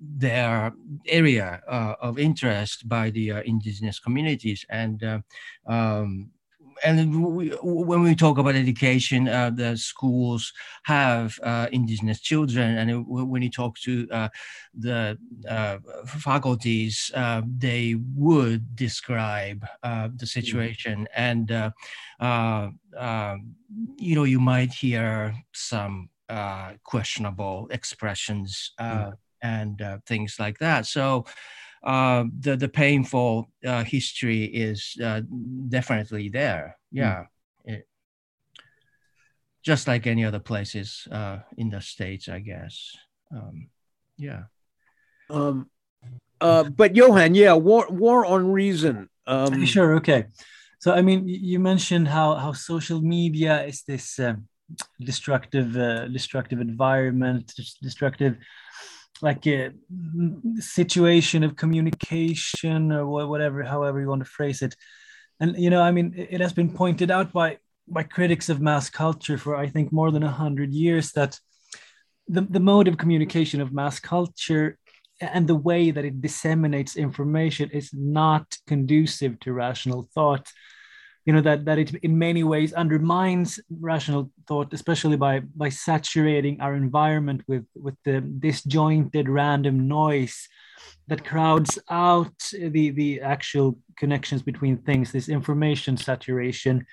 [0.00, 0.72] their
[1.06, 5.22] area of interest by the indigenous communities, and
[5.66, 6.30] um,
[6.84, 10.52] and we, when we talk about education, uh, the schools
[10.84, 14.28] have uh, indigenous children, and it, when you talk to uh,
[14.74, 20.28] the uh, faculties, uh, they would describe uh, the mm.
[20.28, 21.52] situation, and
[22.20, 22.78] um,
[23.96, 26.08] you know you might hear some
[26.84, 29.12] questionable expressions mm.
[29.42, 30.86] and things like that.
[30.86, 31.26] So
[31.82, 35.20] uh, the the painful uh, history is uh,
[35.68, 36.76] definitely there.
[36.92, 36.98] Hmm.
[36.98, 37.24] Yeah,
[37.68, 37.74] mm.
[37.74, 37.88] it,
[39.62, 42.96] just like any other places uh, in the states, I guess.
[43.34, 43.68] Um,
[44.16, 44.44] yeah.
[45.30, 45.70] Um,
[46.40, 49.08] uh, but Johan, yeah, war war on reason.
[49.26, 49.94] Um, sure.
[49.96, 50.26] Okay.
[50.78, 54.48] So I mean, you mentioned how how social media is this um,
[55.00, 58.36] destructive uh, destructive environment, destructive
[59.22, 59.70] like a
[60.58, 64.76] situation of communication or whatever however you want to phrase it.
[65.40, 67.58] And you know i mean it has been pointed out by
[67.88, 71.38] by critics of mass culture for i think more than 100 years that
[72.28, 74.78] the, the mode of communication of mass culture
[75.20, 80.46] and the way that it disseminates information is not conducive to rational thought
[81.24, 86.60] you know that that it in many ways undermines rational thought especially by by saturating
[86.60, 90.48] our environment with with the disjointed random noise
[91.08, 96.84] that crowds out the the actual connections between things this information saturation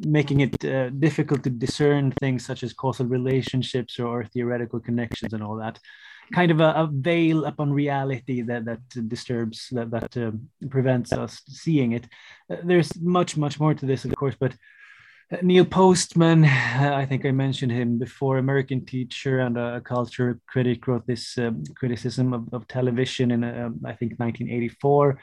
[0.00, 5.42] making it uh, difficult to discern things such as causal relationships or theoretical connections and
[5.42, 5.78] all that
[6.32, 11.42] kind of a, a veil upon reality that that disturbs that that um, prevents us
[11.46, 12.06] seeing it.
[12.50, 14.54] Uh, there's much much more to this, of course, but.
[15.32, 20.40] Uh, Neil Postman, uh, I think I mentioned him before, American teacher and a culture
[20.48, 25.20] critic, wrote this um, criticism of, of, television in, um, I think, 1984.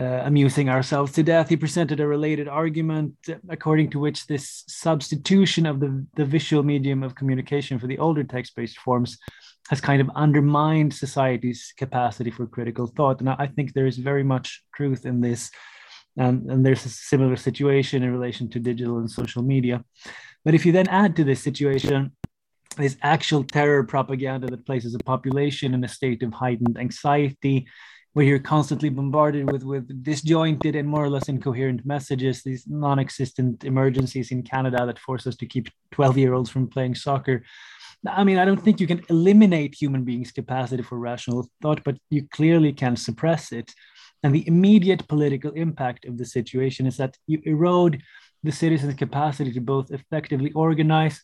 [0.00, 3.14] Uh, amusing ourselves to death, he presented a related argument
[3.50, 8.24] according to which this substitution of the, the visual medium of communication for the older
[8.24, 9.18] text based forms
[9.68, 13.20] has kind of undermined society's capacity for critical thought.
[13.20, 15.50] And I think there is very much truth in this.
[16.16, 19.84] And, and there's a similar situation in relation to digital and social media.
[20.44, 22.12] But if you then add to this situation
[22.76, 27.66] this actual terror propaganda that places a population in a state of heightened anxiety,
[28.12, 33.64] where you're constantly bombarded with with disjointed and more or less incoherent messages, these non-existent
[33.64, 37.42] emergencies in Canada that force us to keep 12 year olds from playing soccer.
[38.06, 41.96] I mean, I don't think you can eliminate human beings' capacity for rational thought, but
[42.10, 43.72] you clearly can suppress it.
[44.24, 48.02] And the immediate political impact of the situation is that you erode
[48.42, 51.20] the citizens' capacity to both effectively organize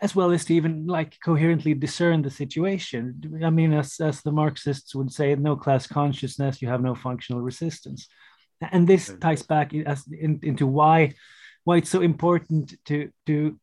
[0.00, 3.40] as well as to even like coherently discern the situation.
[3.42, 7.42] I mean, as, as the Marxists would say, no class consciousness, you have no functional
[7.42, 8.08] resistance.
[8.60, 11.14] And this ties back as in, into why
[11.64, 13.58] why it's so important to to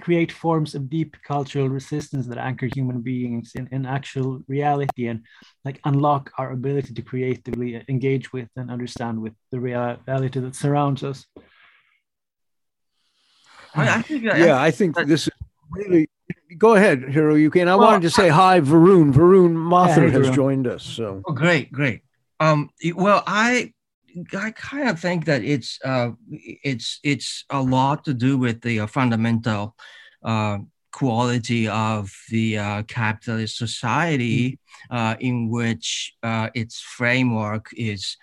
[0.00, 5.22] create forms of deep cultural resistance that anchor human beings in, in actual reality and
[5.64, 10.54] like unlock our ability to creatively uh, engage with and understand with the reality that
[10.54, 11.26] surrounds us.
[13.76, 15.32] I think, yeah, I think this is
[15.70, 16.08] really.
[16.58, 17.60] Go ahead, Hiroyuki.
[17.60, 19.12] And I well, wanted to say hi, Varun.
[19.12, 20.82] Varun Mathur yeah, has joined us.
[20.82, 22.02] So oh, great, great.
[22.40, 23.74] Um, well, I
[24.34, 28.80] I kind of think that it's uh, it's it's a lot to do with the
[28.80, 29.76] uh, fundamental
[30.24, 30.58] uh,
[30.92, 34.58] quality of the uh, capitalist society
[34.90, 38.16] uh, in which uh, its framework is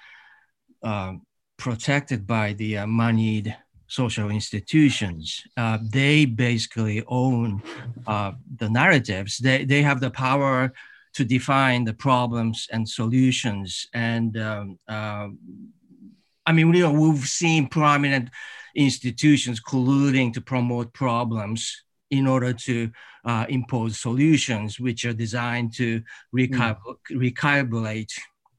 [1.58, 3.56] protected by the moneyed
[3.88, 5.44] social institutions.
[5.92, 7.62] they basically own
[8.06, 9.38] the narratives.
[9.38, 10.74] They, they have the power
[11.14, 15.28] to define the problems and solutions and um, uh,
[16.46, 18.30] I mean, you know, we've seen prominent
[18.76, 22.92] institutions colluding to promote problems in order to
[23.26, 26.02] uh, impose solutions which are designed to
[26.36, 26.96] recal- mm.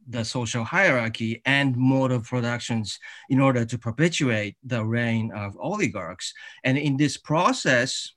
[0.08, 6.32] The social hierarchy and mode of productions in order to perpetuate the reign of oligarchs.
[6.62, 8.12] And in this process,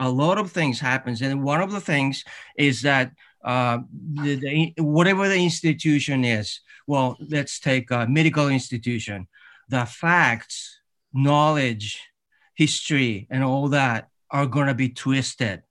[0.00, 1.22] a lot of things happens.
[1.22, 2.24] And one of the things
[2.56, 3.12] is that
[3.44, 3.78] uh,
[4.14, 9.28] the, the, whatever the institution is, well, let's take a medical institution.
[9.68, 10.80] The facts,
[11.12, 12.00] knowledge,
[12.54, 15.62] history, and all that are going to be twisted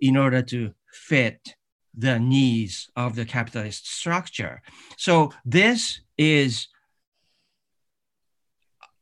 [0.00, 1.55] in order to fit
[1.96, 4.62] the needs of the capitalist structure.
[4.96, 6.68] So this is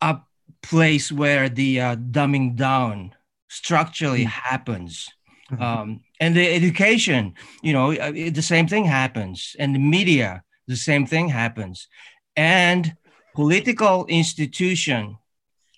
[0.01, 0.19] a
[0.63, 3.15] place where the uh, dumbing down
[3.49, 4.49] structurally mm-hmm.
[4.51, 5.09] happens.
[5.51, 5.63] Mm-hmm.
[5.63, 9.57] Um, and the education, you know, uh, the same thing happens.
[9.59, 11.89] And the media, the same thing happens.
[12.37, 12.97] And
[13.35, 15.19] political institution,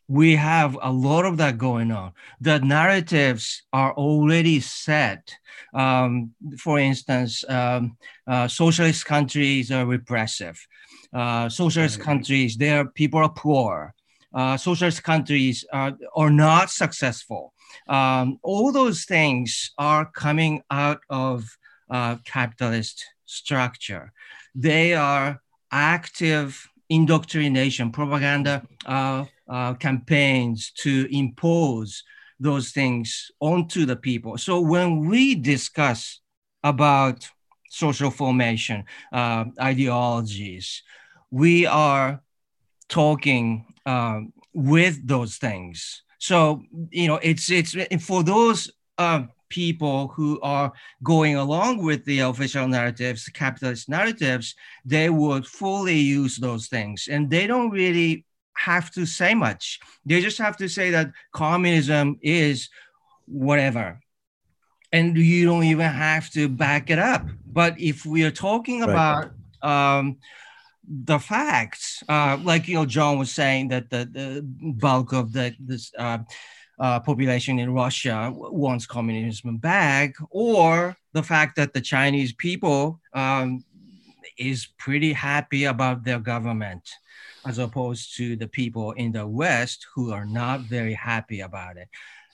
[0.09, 2.13] we have a lot of that going on.
[2.41, 5.35] The narratives are already set.
[5.75, 10.59] Um, for instance, um, uh, socialist countries are repressive.
[11.13, 13.95] Uh, socialist countries, their people are poor.
[14.35, 17.53] Uh, socialist countries are, are not successful.
[17.89, 21.45] Um, all those things are coming out of
[21.91, 24.13] uh, capitalist structure
[24.57, 25.41] they are
[25.71, 28.63] active indoctrination, propaganda
[29.49, 32.03] uh, campaigns to impose
[32.39, 34.37] those things onto the people.
[34.39, 36.21] So when we discuss
[36.63, 37.29] about
[37.71, 40.83] social formation, uh, ideologies,
[41.31, 42.21] we are
[42.89, 44.21] talking uh,
[44.53, 46.03] with those things.
[46.19, 52.21] So you know, it's it's for those uh, people who are going along with the
[52.21, 54.55] official narratives, capitalist narratives,
[54.85, 57.09] they would fully use those things.
[57.11, 58.25] And they don't really
[58.57, 59.81] have to say much.
[60.05, 62.69] They just have to say that communism is
[63.27, 64.01] whatever.
[64.93, 67.27] And you don't even have to back it up.
[67.45, 68.91] But if we are talking right.
[68.91, 69.31] about
[69.63, 70.19] um,
[70.89, 75.55] the facts, uh, like you know, John was saying that the, the bulk of the
[75.59, 76.19] this uh,
[76.79, 83.65] uh, population in Russia wants communism back, or the fact that the Chinese people um,
[84.39, 86.89] is pretty happy about their government,
[87.47, 91.89] as opposed to the people in the West who are not very happy about it.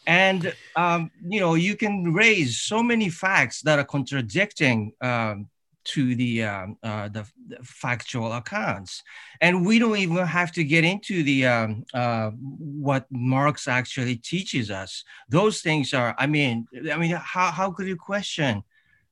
[0.06, 5.48] And um, you know, you can raise so many facts that are contradicting um,
[5.84, 9.02] to the, um, uh, the, the factual accounts,
[9.40, 14.70] and we don't even have to get into the um, uh, what Marx actually teaches
[14.70, 15.04] us.
[15.28, 18.62] Those things are, I mean, I mean, how how could you question,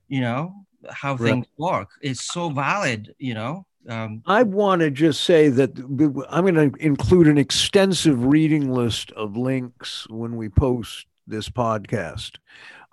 [0.08, 1.30] you know, how right.
[1.30, 1.90] things work?
[2.02, 3.66] It's so valid, you know.
[3.88, 5.78] Um, I want to just say that
[6.28, 12.36] I'm going to include an extensive reading list of links when we post this podcast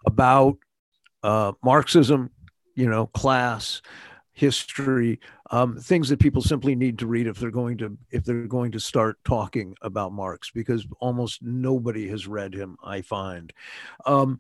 [0.06, 0.58] about
[1.24, 2.32] uh, Marxism,
[2.76, 3.82] you know, class,
[4.32, 5.20] history,
[5.50, 8.72] um, things that people simply need to read if they're going to if they're going
[8.72, 12.78] to start talking about Marx, because almost nobody has read him.
[12.84, 13.52] I find.
[14.06, 14.40] Um,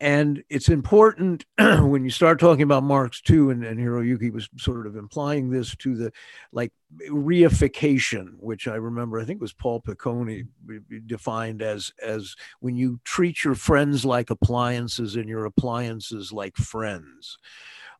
[0.00, 4.86] and it's important when you start talking about Marx too, and, and Hiroyuki was sort
[4.86, 6.12] of implying this to the
[6.52, 6.72] like
[7.10, 10.46] reification, which I remember I think was Paul Piccone
[11.06, 17.38] defined as as when you treat your friends like appliances and your appliances like friends.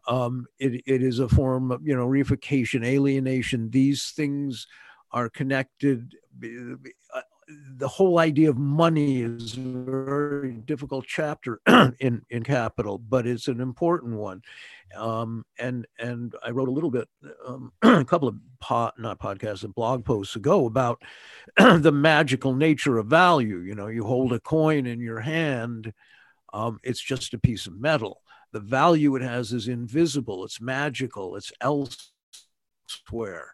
[0.07, 3.71] Um, it, it is a form of you know reification alienation.
[3.71, 4.69] These things
[5.11, 6.15] are connected
[6.45, 7.21] uh,
[7.77, 11.61] the whole idea of money is a very difficult chapter
[12.01, 14.43] in in capital but it's an important one.
[14.97, 17.09] Um, and and i wrote a little bit
[17.47, 21.03] um, a couple of pod, not podcasts and blog posts ago about
[21.57, 23.59] the magical nature of value.
[23.59, 25.93] You know you hold a coin in your hand
[26.53, 28.23] um, it's just a piece of metal.
[28.53, 33.53] The value it has is invisible it's magical it's elsewhere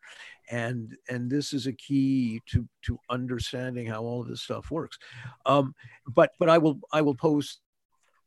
[0.51, 4.99] and and this is a key to to understanding how all of this stuff works.
[5.47, 5.75] Um
[6.07, 7.61] but but i will i will post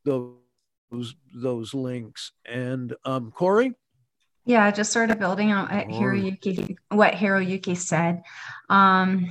[0.04, 2.32] those those links.
[2.46, 3.74] And um cory?
[4.48, 8.22] Yeah, just sort of building on what Hiroyuki, what Hiroyuki said.
[8.70, 9.30] Um,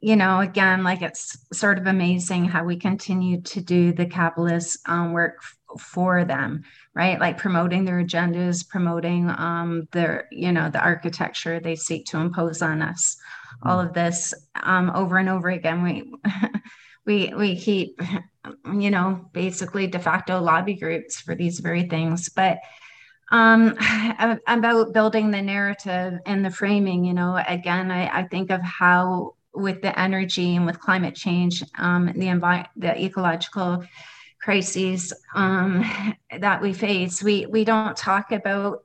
[0.00, 4.78] you know, again, like it's sort of amazing how we continue to do the capitalist
[4.88, 5.42] um, work
[5.80, 6.62] for them,
[6.94, 7.18] right?
[7.18, 12.62] Like promoting their agendas, promoting um, their, you know, the architecture they seek to impose
[12.62, 13.16] on us.
[13.62, 15.82] All of this um, over and over again.
[15.82, 16.12] We
[17.06, 18.00] we we keep,
[18.72, 22.58] you know, basically de facto lobby groups for these very things, but
[23.30, 23.76] um,
[24.46, 29.34] about building the narrative and the framing, you know, again, I, I think of how
[29.54, 33.84] with the energy and with climate change, um, the envi- the ecological
[34.44, 35.90] crises um,
[36.38, 38.84] that we face, we we don't talk about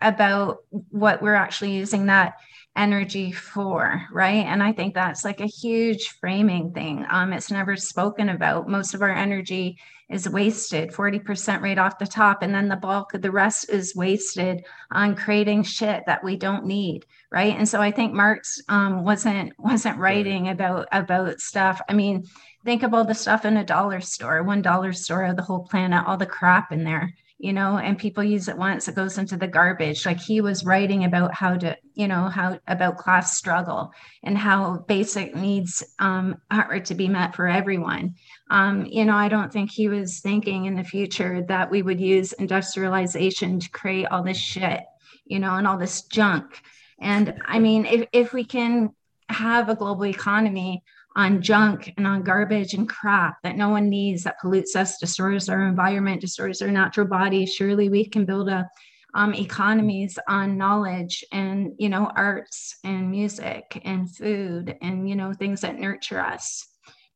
[0.00, 0.58] about
[0.90, 2.36] what we're actually using that
[2.76, 4.46] energy for, right?
[4.46, 7.04] And I think that's like a huge framing thing.
[7.10, 8.68] Um, it's never spoken about.
[8.68, 9.78] Most of our energy
[10.12, 13.96] is wasted 40% right off the top and then the bulk of the rest is
[13.96, 19.04] wasted on creating shit that we don't need right and so i think marx um,
[19.04, 22.24] wasn't wasn't writing about about stuff i mean
[22.64, 25.64] think of all the stuff in a dollar store one dollar store of the whole
[25.64, 29.18] planet all the crap in there you know, and people use it once, it goes
[29.18, 30.06] into the garbage.
[30.06, 34.84] Like he was writing about how to, you know, how about class struggle and how
[34.86, 38.14] basic needs um, are to be met for everyone.
[38.50, 42.00] Um, you know, I don't think he was thinking in the future that we would
[42.00, 44.84] use industrialization to create all this shit,
[45.24, 46.62] you know, and all this junk.
[47.00, 48.90] And I mean, if, if we can
[49.28, 50.84] have a global economy
[51.16, 55.48] on junk and on garbage and crap that no one needs that pollutes us, destroys
[55.48, 57.46] our environment, destroys our natural body.
[57.46, 58.68] Surely we can build a
[59.14, 65.32] um, economies on knowledge and you know arts and music and food and you know
[65.32, 66.66] things that nurture us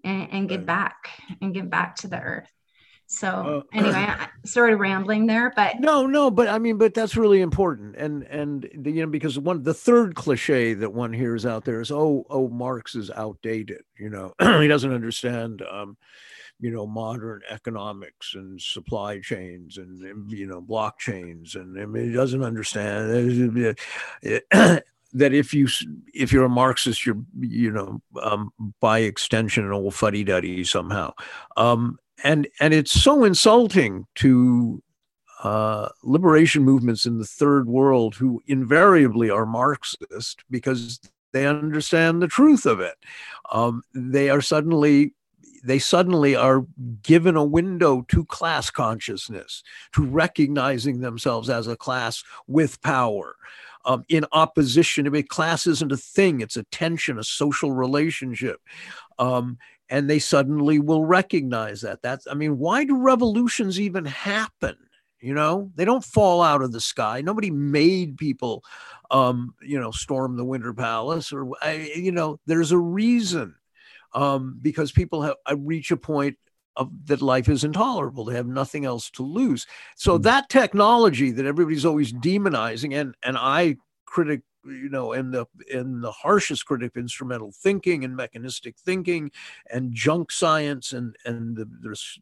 [0.04, 2.50] and, and give back and give back to the earth.
[3.06, 3.28] So
[3.72, 7.16] uh, anyway, I sort of rambling there, but no, no, but I mean, but that's
[7.16, 11.46] really important, and and the, you know because one the third cliche that one hears
[11.46, 15.62] out there is oh oh Marx is outdated, you know he doesn't understand.
[15.62, 15.96] Um,
[16.58, 22.14] you know modern economics and supply chains and you know blockchains and I mean, he
[22.14, 23.76] doesn't understand
[25.12, 25.68] that if you
[26.12, 28.50] if you're a Marxist, you're you know um,
[28.80, 31.12] by extension an old fuddy duddy somehow.
[31.56, 34.82] Um, and and it's so insulting to
[35.42, 40.98] uh, liberation movements in the third world who invariably are Marxist because
[41.32, 42.94] they understand the truth of it.
[43.52, 45.12] Um, they are suddenly
[45.62, 46.64] they suddenly are
[47.02, 49.62] given a window to class consciousness,
[49.92, 53.36] to recognizing themselves as a class with power.
[53.84, 58.60] Um, in opposition, I mean, class isn't a thing; it's a tension, a social relationship.
[59.18, 59.58] Um,
[59.88, 62.02] and they suddenly will recognize that.
[62.02, 64.76] That's i mean why do revolutions even happen?
[65.20, 67.20] You know they don't fall out of the sky.
[67.20, 68.64] Nobody made people
[69.10, 73.54] um you know storm the winter palace or you know there's a reason
[74.14, 76.36] um because people have I reach a point
[76.76, 78.24] of that life is intolerable.
[78.26, 79.66] They have nothing else to lose.
[79.96, 80.22] So mm.
[80.24, 86.00] that technology that everybody's always demonizing and and i critic you know, in the in
[86.00, 89.30] the harshest critic of instrumental thinking and mechanistic thinking
[89.70, 91.64] and junk science and and the,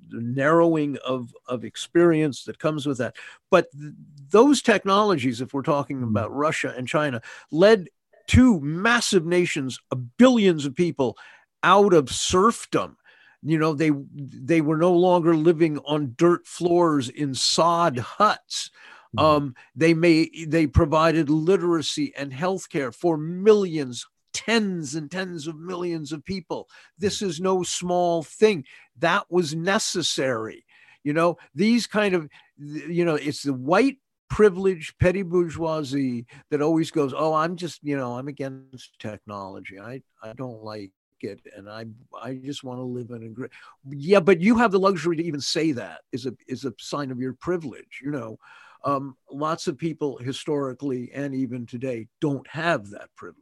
[0.09, 3.16] the narrowing of of experience that comes with that.
[3.51, 3.92] But th-
[4.30, 6.09] those technologies, if we're talking mm-hmm.
[6.09, 7.20] about Russia and China,
[7.51, 7.88] led
[8.26, 9.78] two massive nations,
[10.16, 11.16] billions of people,
[11.62, 12.97] out of serfdom
[13.45, 18.70] you know they they were no longer living on dirt floors in sod huts
[19.17, 19.25] Mm-hmm.
[19.25, 26.12] Um, they may they provided literacy and healthcare for millions, tens and tens of millions
[26.12, 26.69] of people.
[26.99, 28.65] This is no small thing.
[28.99, 30.65] That was necessary.
[31.03, 33.99] You know, these kind of, you know, it's the white
[34.31, 39.79] privileged petty bourgeoisie that always goes, "Oh, I'm just, you know, I'm against technology.
[39.79, 40.91] I I don't like
[41.25, 41.85] it and i
[42.23, 43.51] i just want to live in a great
[43.91, 47.11] yeah but you have the luxury to even say that is a is a sign
[47.11, 48.39] of your privilege you know
[48.85, 53.41] um, lots of people historically and even today don't have that privilege.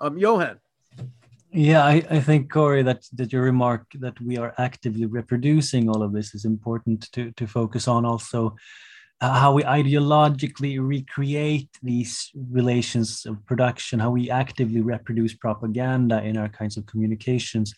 [0.00, 0.58] Um, Johan.
[1.50, 6.02] Yeah, I, I think Cory that that your remark that we are actively reproducing all
[6.02, 8.56] of this is important to to focus on also
[9.22, 16.36] uh, how we ideologically recreate these relations of production, how we actively reproduce propaganda in
[16.36, 17.72] our kinds of communications.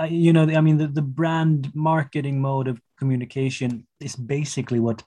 [0.00, 5.02] Uh, you know, I mean, the, the brand marketing mode of communication is basically what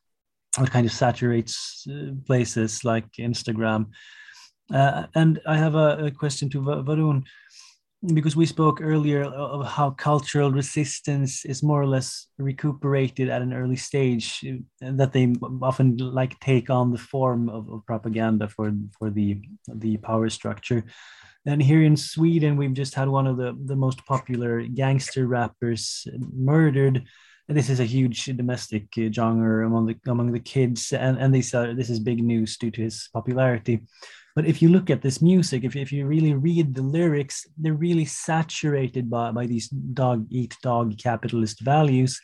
[0.58, 3.88] what kind of saturates uh, places like Instagram.
[4.74, 7.24] Uh, and I have a, a question to Varun
[8.14, 13.54] because we spoke earlier of how cultural resistance is more or less recuperated at an
[13.54, 14.46] early stage
[14.82, 19.42] that they often like take on the form of, of, propaganda for for the
[19.76, 20.84] the power structure
[21.46, 26.06] and here in sweden we've just had one of the the most popular gangster rappers
[26.34, 27.06] murdered
[27.48, 31.90] this is a huge domestic genre among the among the kids and and uh, this
[31.90, 33.82] is big news due to his popularity
[34.36, 37.74] but if you look at this music, if, if you really read the lyrics, they're
[37.74, 42.20] really saturated by, by these dog eat dog capitalist values,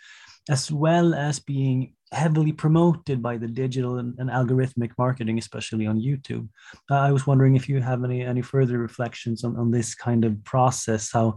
[0.49, 6.01] as well as being heavily promoted by the digital and, and algorithmic marketing, especially on
[6.01, 6.47] YouTube.
[6.89, 10.25] Uh, I was wondering if you have any any further reflections on, on this kind
[10.25, 11.35] of process, how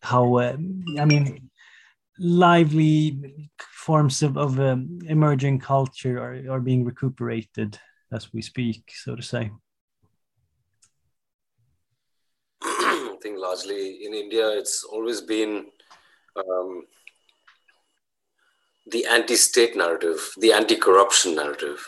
[0.00, 0.56] how uh,
[0.98, 1.50] I mean
[2.18, 7.78] lively forms of, of um, emerging culture are, are being recuperated
[8.12, 9.50] as we speak, so to say.
[12.62, 15.66] I think largely in India, it's always been
[16.36, 16.84] um,
[18.90, 21.84] the anti-state narrative, the anti-corruption narrative,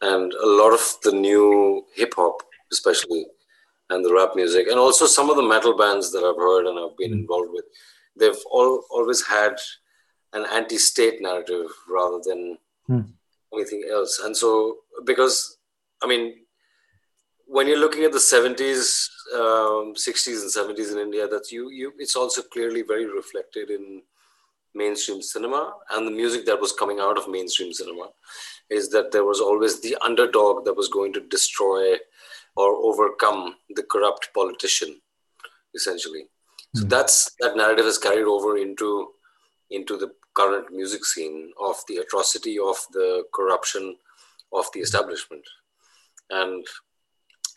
[0.00, 3.26] and a lot of the new hip hop, especially,
[3.90, 6.78] and the rap music, and also some of the metal bands that I've heard and
[6.78, 7.20] I've been hmm.
[7.20, 7.64] involved with,
[8.18, 9.56] they've all always had
[10.32, 13.02] an anti-state narrative rather than hmm.
[13.52, 14.20] anything else.
[14.24, 15.58] And so, because
[16.02, 16.34] I mean,
[17.46, 21.92] when you're looking at the 70s, um, 60s, and 70s in India, that's you you
[21.98, 24.02] it's also clearly very reflected in
[24.74, 28.08] mainstream cinema and the music that was coming out of mainstream cinema
[28.70, 31.94] is that there was always the underdog that was going to destroy
[32.56, 35.00] or overcome the corrupt politician
[35.74, 36.26] essentially.
[36.74, 36.88] So hmm.
[36.88, 39.12] that's that narrative has carried over into
[39.70, 43.96] into the current music scene of the atrocity of the corruption
[44.52, 45.44] of the establishment
[46.30, 46.66] and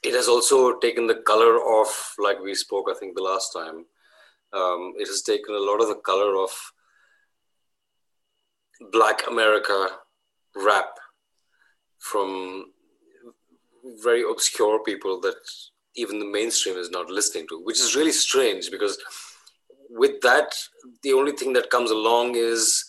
[0.03, 1.88] it has also taken the color of,
[2.20, 3.86] like we spoke, I think, the last time.
[4.53, 6.51] Um, it has taken a lot of the color of
[8.91, 9.88] Black America
[10.55, 10.91] rap
[11.99, 12.72] from
[14.03, 15.36] very obscure people that
[15.97, 18.97] even the mainstream is not listening to, which is really strange because
[19.89, 20.55] with that,
[21.03, 22.85] the only thing that comes along is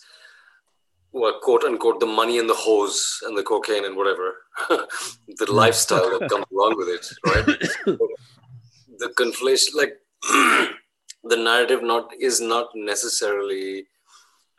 [1.11, 4.35] what quote unquote the money and the hose and the cocaine and whatever
[4.69, 7.97] the lifestyle that comes along with it right?
[8.99, 9.93] The conflation like
[11.23, 13.85] the narrative not is not necessarily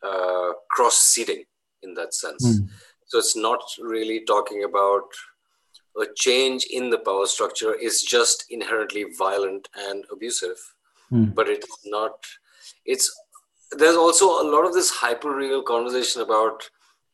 [0.03, 1.45] uh, cross seeding
[1.83, 2.43] in that sense.
[2.47, 2.69] Mm.
[3.07, 5.05] so it's not really talking about
[6.01, 10.59] a change in the power structure is just inherently violent and abusive
[11.13, 11.35] mm.
[11.35, 12.13] but it's not
[12.85, 13.11] it's
[13.73, 16.69] there's also a lot of this hyper real conversation about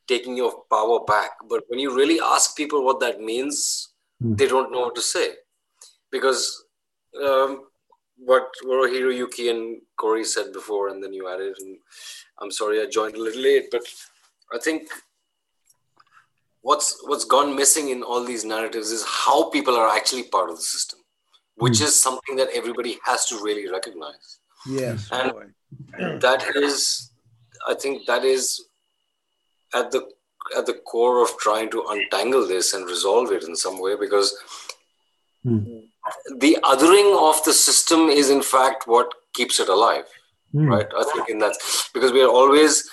[0.06, 1.30] taking your power back.
[1.48, 4.36] But when you really ask people what that means, mm.
[4.36, 5.30] they don't know what to say.
[6.10, 6.64] Because
[7.22, 7.64] um,
[8.16, 11.76] what Hirohiro Yuki and Cory said before, and then you added, and
[12.40, 13.82] I'm sorry I joined a little late, but
[14.52, 14.88] I think
[16.68, 20.56] what's what's gone missing in all these narratives is how people are actually part of
[20.56, 20.98] the system,
[21.64, 21.86] which mm.
[21.88, 24.40] is something that everybody has to really recognize.
[24.78, 25.08] Yes.
[25.12, 25.46] And boy
[26.20, 27.10] that is
[27.68, 28.66] i think that is
[29.74, 30.08] at the
[30.56, 34.36] at the core of trying to untangle this and resolve it in some way because
[35.44, 35.82] mm.
[36.38, 40.04] the othering of the system is in fact what keeps it alive
[40.54, 40.68] mm.
[40.68, 41.56] right i think in that
[41.92, 42.88] because we are always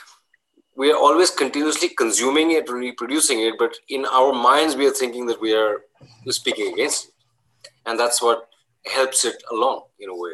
[0.75, 5.25] we are always continuously consuming it reproducing it but in our minds we are thinking
[5.25, 5.81] that we are
[6.27, 8.47] speaking against it and that's what
[8.85, 10.31] helps it along in a way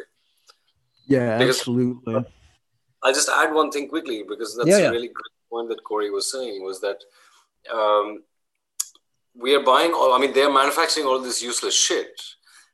[1.06, 2.24] yeah because absolutely
[3.02, 4.88] I'll just add one thing quickly because that's yeah, yeah.
[4.88, 6.98] a really great point that Cory was saying was that
[7.72, 8.22] um,
[9.34, 12.20] we are buying all, I mean, they're manufacturing all this useless shit,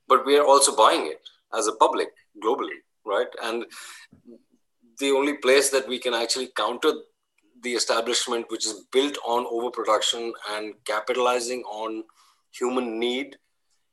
[0.08, 1.20] but we are also buying it
[1.56, 2.08] as a public
[2.42, 3.28] globally, right?
[3.42, 3.66] And
[4.98, 6.92] the only place that we can actually counter
[7.62, 12.04] the establishment, which is built on overproduction and capitalizing on
[12.52, 13.36] human need,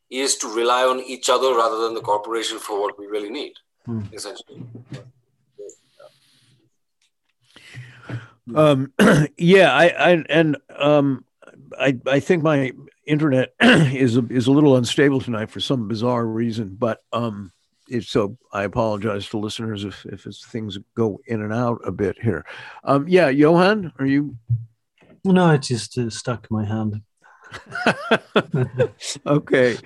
[0.09, 3.53] is to rely on each other rather than the corporation for what we really need,
[3.85, 4.01] hmm.
[4.11, 4.63] essentially.
[8.53, 8.93] Um,
[9.37, 11.25] yeah, I, I and um,
[11.79, 12.73] I I think my
[13.05, 17.51] internet is a, is a little unstable tonight for some bizarre reason, but um,
[18.01, 22.17] so, I apologize to listeners if if it's things go in and out a bit
[22.21, 22.45] here.
[22.83, 24.37] Um, yeah, Johan, are you?
[25.25, 27.01] No, it just uh, stuck my hand.
[29.25, 29.77] okay.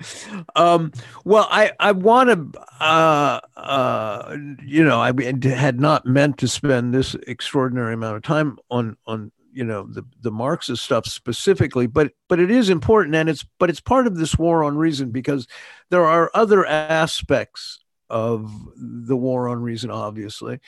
[0.56, 0.92] Um,
[1.24, 6.94] well, I I want to, uh, uh, you know, I had not meant to spend
[6.94, 12.12] this extraordinary amount of time on on you know the the Marxist stuff specifically, but
[12.28, 15.46] but it is important, and it's but it's part of this war on reason because
[15.90, 17.80] there are other aspects
[18.10, 20.60] of the war on reason, obviously.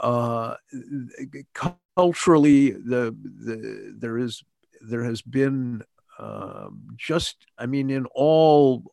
[0.00, 0.54] Uh,
[1.96, 3.14] culturally, the
[3.44, 4.42] the there is
[4.80, 5.82] there has been
[6.18, 8.84] uh, just I mean in all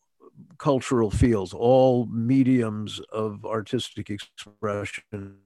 [0.57, 5.37] cultural fields, all mediums of artistic expression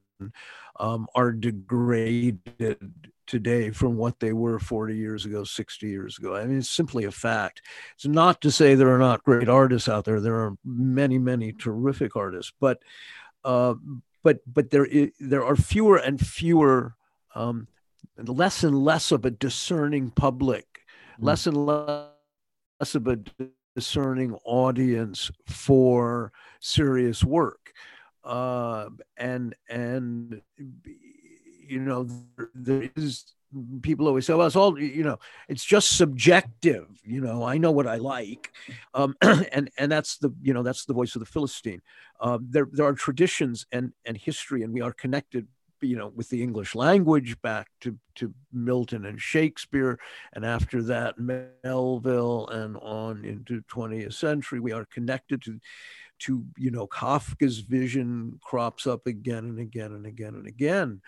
[0.79, 6.35] um, are degraded today from what they were 40 years ago, 60 years ago.
[6.35, 7.61] I mean, it's simply a fact.
[7.93, 10.19] It's not to say there are not great artists out there.
[10.19, 12.79] There are many, many terrific artists, but
[13.45, 13.75] uh,
[14.23, 16.95] but but there is, there are fewer and fewer,
[17.35, 17.67] um,
[18.17, 20.65] less and less of a discerning public,
[21.19, 21.25] mm.
[21.25, 23.19] less and less of a
[23.75, 27.71] discerning audience for serious work,
[28.23, 30.41] uh, and and
[31.69, 32.07] you know,
[32.53, 33.33] there, is
[33.81, 35.17] people always say, well, it's all, you know,
[35.47, 36.87] it's just subjective.
[37.03, 38.51] You know, I know what I like.
[38.93, 41.81] Um, and, and that's the, you know, that's the voice of the Philistine.
[42.19, 45.47] Uh, there, there are traditions and, and history, and we are connected,
[45.81, 49.99] you know, with the English language back to, to Milton and Shakespeare.
[50.33, 55.59] And after that, Melville and on into 20th century, we are connected to,
[56.19, 61.01] to, you know, Kafka's vision crops up again and again and again and again.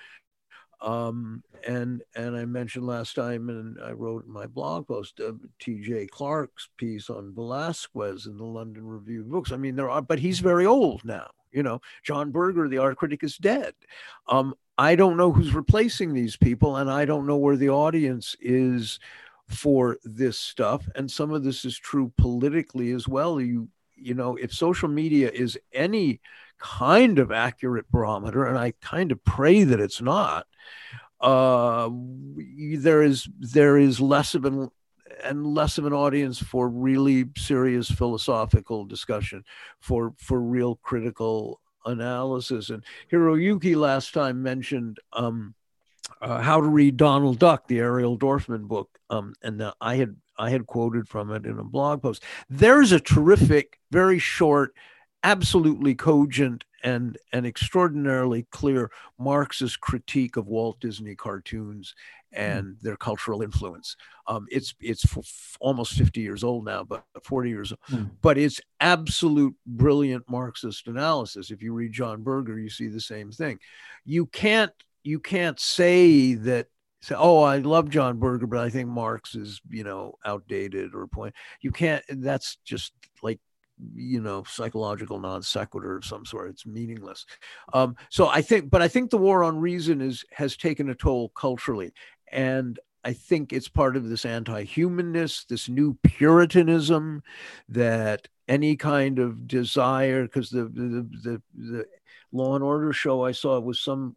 [0.81, 5.33] Um, and and I mentioned last time, and I wrote in my blog post, uh,
[5.59, 6.07] T.J.
[6.07, 9.51] Clark's piece on Velasquez in the London Review of Books.
[9.51, 11.29] I mean, there are, but he's very old now.
[11.51, 13.73] You know, John Berger, the art critic, is dead.
[14.27, 18.35] Um, I don't know who's replacing these people, and I don't know where the audience
[18.39, 18.99] is
[19.49, 20.87] for this stuff.
[20.95, 23.39] And some of this is true politically as well.
[23.39, 26.19] You you know, if social media is any
[26.61, 30.45] kind of accurate barometer, and I kind of pray that it's not,
[31.19, 31.89] uh,
[32.77, 34.69] there is there is less of an
[35.23, 39.43] and less of an audience for really serious philosophical discussion,
[39.79, 42.69] for for real critical analysis.
[42.69, 45.55] And Hiroyuki last time mentioned um,
[46.21, 50.15] uh, how to read Donald Duck, the Ariel Dorfman book, um, and uh, I had
[50.37, 52.23] I had quoted from it in a blog post.
[52.49, 54.75] There's a terrific, very short
[55.23, 61.93] absolutely cogent and an extraordinarily clear Marxist critique of Walt Disney cartoons
[62.33, 62.81] and mm.
[62.81, 63.95] their cultural influence.
[64.27, 68.01] Um, it's it's f- almost 50 years old now, but 40 years old.
[68.01, 68.11] Mm.
[68.21, 71.51] But it's absolute brilliant Marxist analysis.
[71.51, 73.59] If you read John Berger, you see the same thing.
[74.05, 74.71] You can't
[75.03, 76.67] you can't say that
[77.01, 81.07] say, oh, I love John Berger, but I think Marx is you know outdated or
[81.07, 81.35] point.
[81.61, 82.03] You can't.
[82.09, 83.39] That's just like
[83.95, 86.49] you know psychological non sequitur of some sort.
[86.49, 87.25] It's meaningless.
[87.73, 90.95] Um, so i think but i think the war on reason is has taken a
[90.95, 91.93] toll culturally.
[92.31, 97.23] And I think it's part of this anti humanness, this new Puritanism
[97.69, 101.85] that any kind of desire, because the, the, the, the,
[102.33, 104.15] Law and Order show I saw was some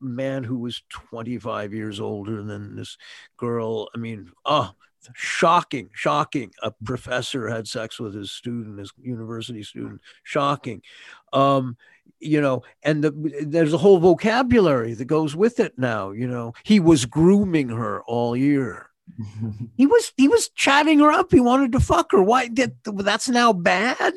[0.00, 2.96] man who was 25 years older than this
[3.36, 3.88] girl.
[3.94, 4.72] I mean, oh,
[5.14, 6.52] shocking, shocking.
[6.62, 10.00] A professor had sex with his student, his university student.
[10.22, 10.82] Shocking.
[11.32, 11.76] Um,
[12.20, 13.10] you know, and the,
[13.46, 16.10] there's a whole vocabulary that goes with it now.
[16.10, 18.90] You know, he was grooming her all year.
[19.76, 21.30] he was he was chatting her up.
[21.30, 22.22] He wanted to fuck her.
[22.22, 24.14] Why that that's now bad?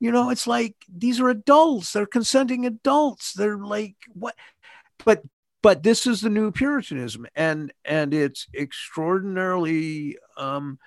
[0.00, 1.92] You know, it's like these are adults.
[1.92, 3.32] They're consenting adults.
[3.32, 4.34] They're like what?
[5.04, 5.22] But
[5.64, 10.78] but this is the new puritanism and and it's extraordinarily um,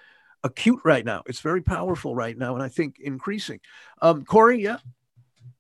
[0.43, 3.59] acute right now it's very powerful right now and i think increasing
[4.01, 4.78] um, cory yeah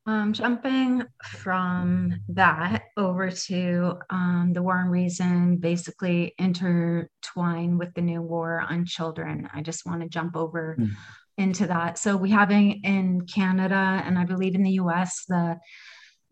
[0.05, 8.01] um, jumping from that over to um, the war on reason, basically intertwine with the
[8.01, 9.49] new war on children.
[9.53, 10.91] I just want to jump over mm.
[11.37, 11.97] into that.
[11.97, 15.57] So we have in, in Canada, and I believe in the US, the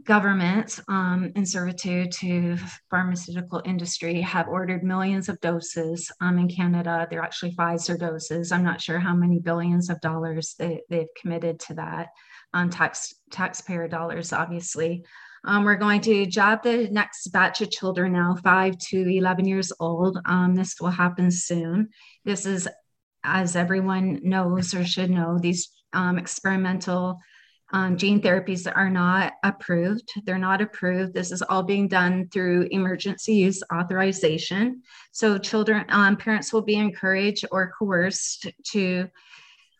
[0.03, 2.57] government um, in servitude to
[2.89, 7.07] pharmaceutical industry have ordered millions of doses um, in Canada.
[7.09, 8.51] They're actually Pfizer doses.
[8.51, 12.09] I'm not sure how many billions of dollars they, they've committed to that
[12.53, 15.03] on tax taxpayer dollars, obviously.
[15.45, 19.71] Um, we're going to jab the next batch of children now, five to 11 years
[19.79, 20.17] old.
[20.25, 21.89] Um, this will happen soon.
[22.23, 22.67] This is,
[23.23, 27.19] as everyone knows or should know, these um, experimental
[27.71, 30.11] Um, gene therapies are not approved.
[30.23, 31.13] They're not approved.
[31.13, 34.83] This is all being done through emergency use authorization.
[35.11, 39.09] So children, um, parents will be encouraged or coerced to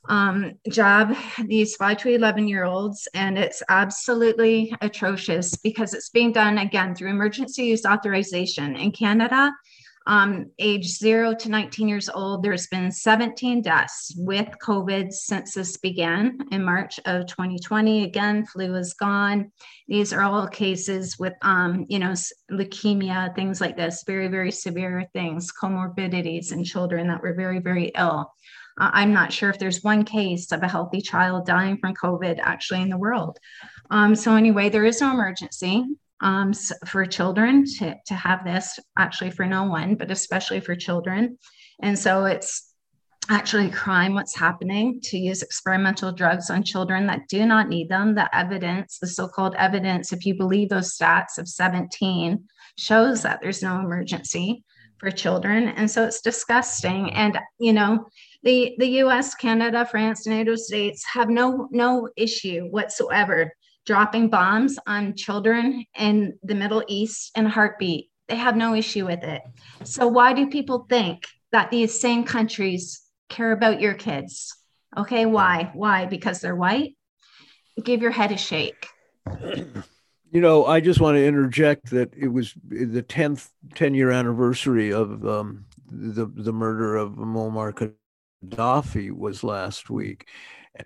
[0.10, 1.16] um, jab
[1.46, 3.08] these five to 11 year olds.
[3.14, 8.76] And it's absolutely atrocious because it's being done again through emergency use authorization.
[8.76, 9.52] In Canada,
[10.08, 15.78] um, age zero to 19 years old, there's been 17 deaths with COVID since this
[15.78, 18.04] began in March of 2020.
[18.04, 19.52] Again, flu is gone.
[19.88, 22.14] These are all cases with, um, you know,
[22.52, 27.92] leukemia, things like this, very, very severe things, comorbidities in children that were very, very
[27.98, 28.32] ill.
[28.78, 32.40] Uh, I'm not sure if there's one case of a healthy child dying from COVID
[32.42, 33.40] actually in the world.
[33.90, 35.84] Um, so, anyway, there is no emergency
[36.22, 36.54] um,
[36.88, 41.38] for children to, to have this, actually, for no one, but especially for children.
[41.82, 42.74] And so, it's
[43.30, 48.16] actually crime what's happening to use experimental drugs on children that do not need them.
[48.16, 52.44] The evidence, the so called evidence, if you believe those stats of 17,
[52.78, 54.64] shows that there's no emergency
[54.98, 55.70] for children.
[55.70, 57.12] And so it's disgusting.
[57.14, 58.06] And, you know,
[58.44, 63.52] the, the US, Canada, France, NATO states have no, no issue whatsoever
[63.86, 68.10] dropping bombs on children in the Middle East in a heartbeat.
[68.28, 69.42] They have no issue with it.
[69.84, 74.56] So why do people think that these same countries care about your kids?
[74.98, 75.72] Okay, why?
[75.74, 76.06] Why?
[76.06, 76.96] Because they're white?
[77.84, 78.88] Give your head a shake.
[80.32, 84.92] You know, I just want to interject that it was the 10th 10 year anniversary
[84.92, 87.96] of um, the the murder of Muammar
[88.44, 90.28] Gaddafi was last week,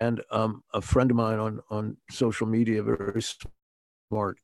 [0.00, 3.22] and um, a friend of mine on on social media, a very
[4.10, 4.38] smart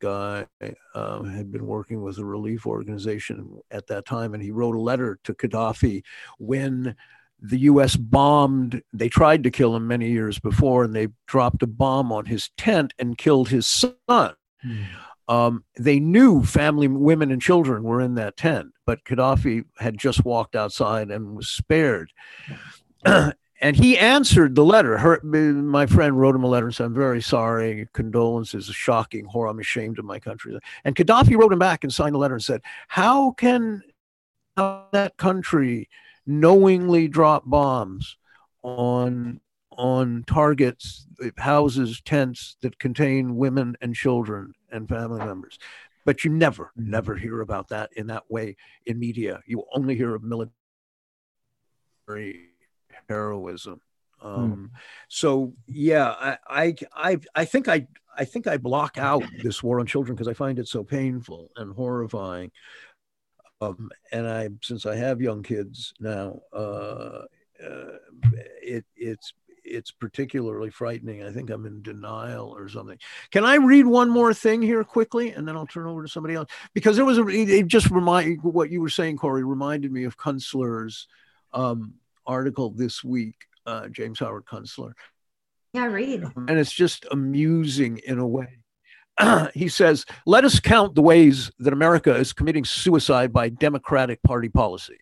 [0.00, 0.46] guy,
[0.94, 4.80] uh, had been working with a relief organization at that time, and he wrote a
[4.80, 6.02] letter to Gaddafi
[6.38, 6.96] when
[7.40, 7.96] the U.S.
[7.96, 8.82] bombed.
[8.92, 12.50] They tried to kill him many years before, and they dropped a bomb on his
[12.56, 14.34] tent and killed his son.
[14.62, 14.82] Hmm.
[15.28, 20.24] Um, they knew family, women, and children were in that tent, but Gaddafi had just
[20.24, 22.10] walked outside and was spared.
[23.60, 24.98] And he answered the letter.
[24.98, 27.88] Her, my friend wrote him a letter and said, I'm very sorry.
[27.92, 29.48] Condolences, shocking horror.
[29.48, 30.58] I'm ashamed of my country.
[30.84, 33.82] And Gaddafi wrote him back and signed the letter and said, How can
[34.56, 35.88] that country
[36.26, 38.16] knowingly drop bombs
[38.62, 39.40] on
[39.72, 41.06] on targets,
[41.38, 45.58] houses, tents that contain women and children and family members.
[46.04, 49.40] But you never, never hear about that in that way in media.
[49.46, 52.49] You only hear of military
[53.10, 53.80] heroism.
[54.22, 54.80] Um, mm.
[55.08, 57.86] So yeah, I, I, I, think I,
[58.16, 61.50] I think I block out this war on children because I find it so painful
[61.56, 62.50] and horrifying.
[63.60, 67.22] Um, and I, since I have young kids now, uh,
[67.62, 67.98] uh,
[68.62, 71.22] it, it's it's particularly frightening.
[71.22, 72.98] I think I'm in denial or something.
[73.30, 76.34] Can I read one more thing here quickly, and then I'll turn over to somebody
[76.34, 80.04] else because there was a it just remind what you were saying, Cory, reminded me
[80.04, 81.06] of Kunstler's
[81.52, 81.94] um,
[82.26, 84.92] article this week, uh, James Howard Kunstler.
[85.72, 86.24] Yeah, read.
[86.36, 88.58] And it's just amusing in a way.
[89.54, 94.48] he says, "Let us count the ways that America is committing suicide by Democratic Party
[94.48, 94.98] policy."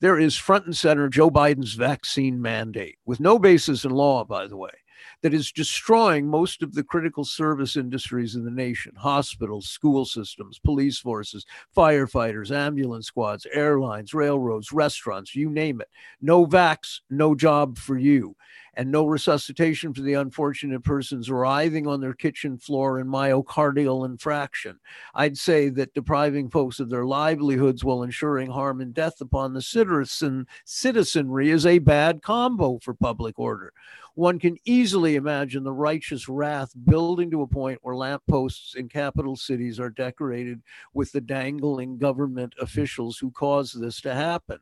[0.00, 4.48] There is front and center Joe Biden's vaccine mandate, with no basis in law, by
[4.48, 4.72] the way,
[5.22, 10.58] that is destroying most of the critical service industries in the nation hospitals, school systems,
[10.58, 11.46] police forces,
[11.76, 15.88] firefighters, ambulance squads, airlines, railroads, restaurants, you name it.
[16.20, 18.36] No vax, no job for you
[18.74, 24.76] and no resuscitation for the unfortunate persons writhing on their kitchen floor in myocardial infarction.
[25.14, 29.62] I'd say that depriving folks of their livelihoods while ensuring harm and death upon the
[29.62, 33.72] citizen citizenry is a bad combo for public order.
[34.14, 39.36] One can easily imagine the righteous wrath building to a point where lampposts in capital
[39.36, 40.60] cities are decorated
[40.92, 44.58] with the dangling government officials who caused this to happen.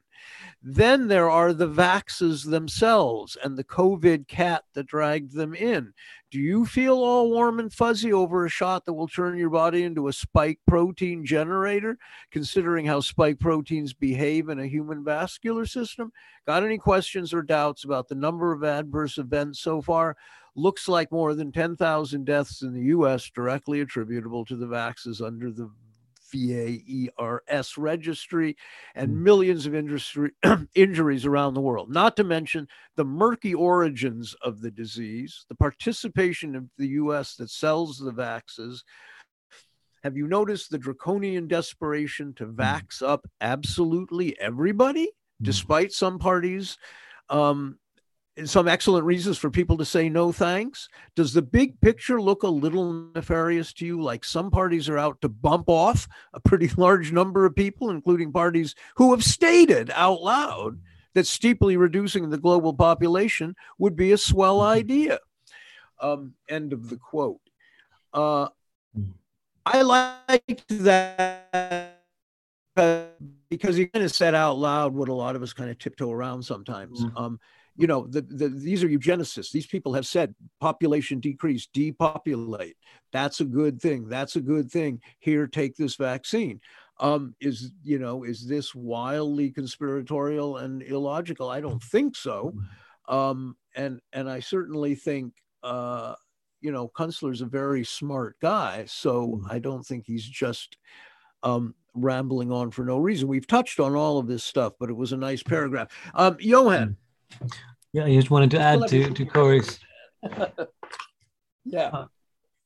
[0.62, 5.94] Then there are the vaxes themselves and the COVID cat that dragged them in.
[6.30, 9.82] Do you feel all warm and fuzzy over a shot that will turn your body
[9.82, 11.98] into a spike protein generator,
[12.30, 16.12] considering how spike proteins behave in a human vascular system?
[16.46, 20.16] Got any questions or doubts about the number of adverse events so far?
[20.54, 25.50] Looks like more than 10,000 deaths in the US directly attributable to the vaxes under
[25.50, 25.70] the
[26.32, 28.56] VAERS registry
[28.94, 29.22] and hmm.
[29.22, 30.32] millions of industry,
[30.74, 36.54] injuries around the world, not to mention the murky origins of the disease, the participation
[36.56, 38.80] of the US that sells the vaxes.
[40.02, 42.60] Have you noticed the draconian desperation to hmm.
[42.60, 45.44] vax up absolutely everybody, hmm.
[45.44, 46.78] despite some parties
[47.28, 47.78] um,
[48.44, 50.88] some excellent reasons for people to say no thanks.
[51.16, 54.00] Does the big picture look a little nefarious to you?
[54.00, 58.32] Like some parties are out to bump off a pretty large number of people, including
[58.32, 60.78] parties who have stated out loud
[61.14, 64.78] that steeply reducing the global population would be a swell mm-hmm.
[64.78, 65.18] idea.
[66.00, 67.40] Um, end of the quote.
[68.12, 68.48] Uh,
[69.66, 72.00] I liked that
[73.50, 76.10] because he kind of said out loud what a lot of us kind of tiptoe
[76.10, 77.04] around sometimes.
[77.04, 77.16] Mm-hmm.
[77.16, 77.40] Um,
[77.80, 79.50] you know, the, the, these are eugenicists.
[79.50, 82.76] These people have said population decrease, depopulate.
[83.10, 84.06] That's a good thing.
[84.06, 85.00] That's a good thing.
[85.18, 86.60] Here, take this vaccine.
[86.98, 91.48] Um, is you know, is this wildly conspiratorial and illogical?
[91.48, 92.54] I don't think so.
[93.08, 96.14] Um, and and I certainly think uh,
[96.60, 99.46] you know, Kunstler's a very smart guy, so mm-hmm.
[99.50, 100.76] I don't think he's just
[101.42, 103.28] um, rambling on for no reason.
[103.28, 105.88] We've touched on all of this stuff, but it was a nice paragraph.
[106.14, 106.98] Um, Johan.
[107.92, 109.78] Yeah, I just wanted to add to, to Cory's.
[111.64, 111.90] yeah.
[111.92, 112.06] Uh,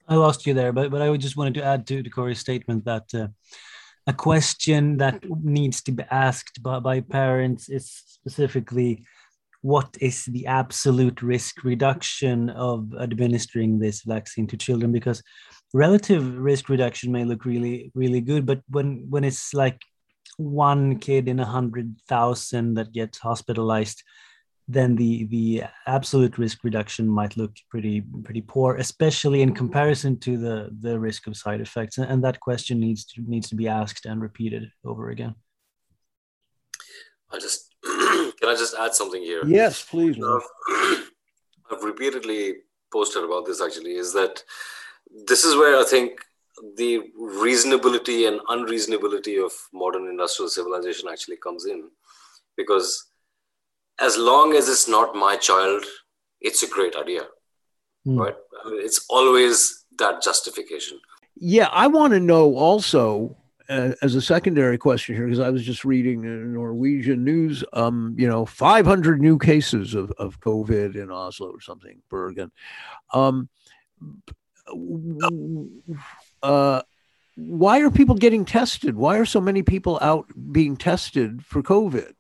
[0.07, 2.85] I lost you there, but, but I just wanted to add to, to Cory's statement
[2.85, 3.29] that uh,
[4.07, 9.05] a question that needs to be asked by, by parents is specifically
[9.63, 15.23] what is the absolute risk reduction of administering this vaccine to children because
[15.73, 19.81] relative risk reduction may look really really good but when when it's like
[20.37, 24.03] one kid in a hundred thousand that gets hospitalized
[24.67, 30.39] then the the absolute risk reduction might look pretty pretty poor especially in comparison to
[30.39, 34.07] the the risk of side effects and, that question needs to needs to be asked
[34.07, 35.35] and repeated over again
[37.31, 37.75] i just
[38.41, 39.43] can I just add something here?
[39.47, 40.17] Yes, please.
[40.23, 40.39] Uh,
[41.71, 42.55] I've repeatedly
[42.93, 44.43] posted about this actually, is that
[45.27, 46.21] this is where I think
[46.77, 51.91] the reasonability and unreasonability of modern industrial civilization actually comes in.
[52.57, 53.07] Because
[54.01, 55.85] as long as it's not my child,
[56.41, 57.23] it's a great idea.
[58.07, 58.19] Mm.
[58.19, 58.35] Right?
[58.67, 60.99] It's always that justification.
[61.37, 63.37] Yeah, I want to know also
[63.69, 68.29] uh, as a secondary question here, because I was just reading Norwegian news, um, you
[68.29, 72.53] know, 500 new cases of, of COVID in Oslo or something, Bergen.
[73.13, 73.49] Um,
[76.43, 76.83] uh,
[77.37, 78.97] why are people getting tested?
[78.97, 82.13] Why are so many people out being tested for COVID?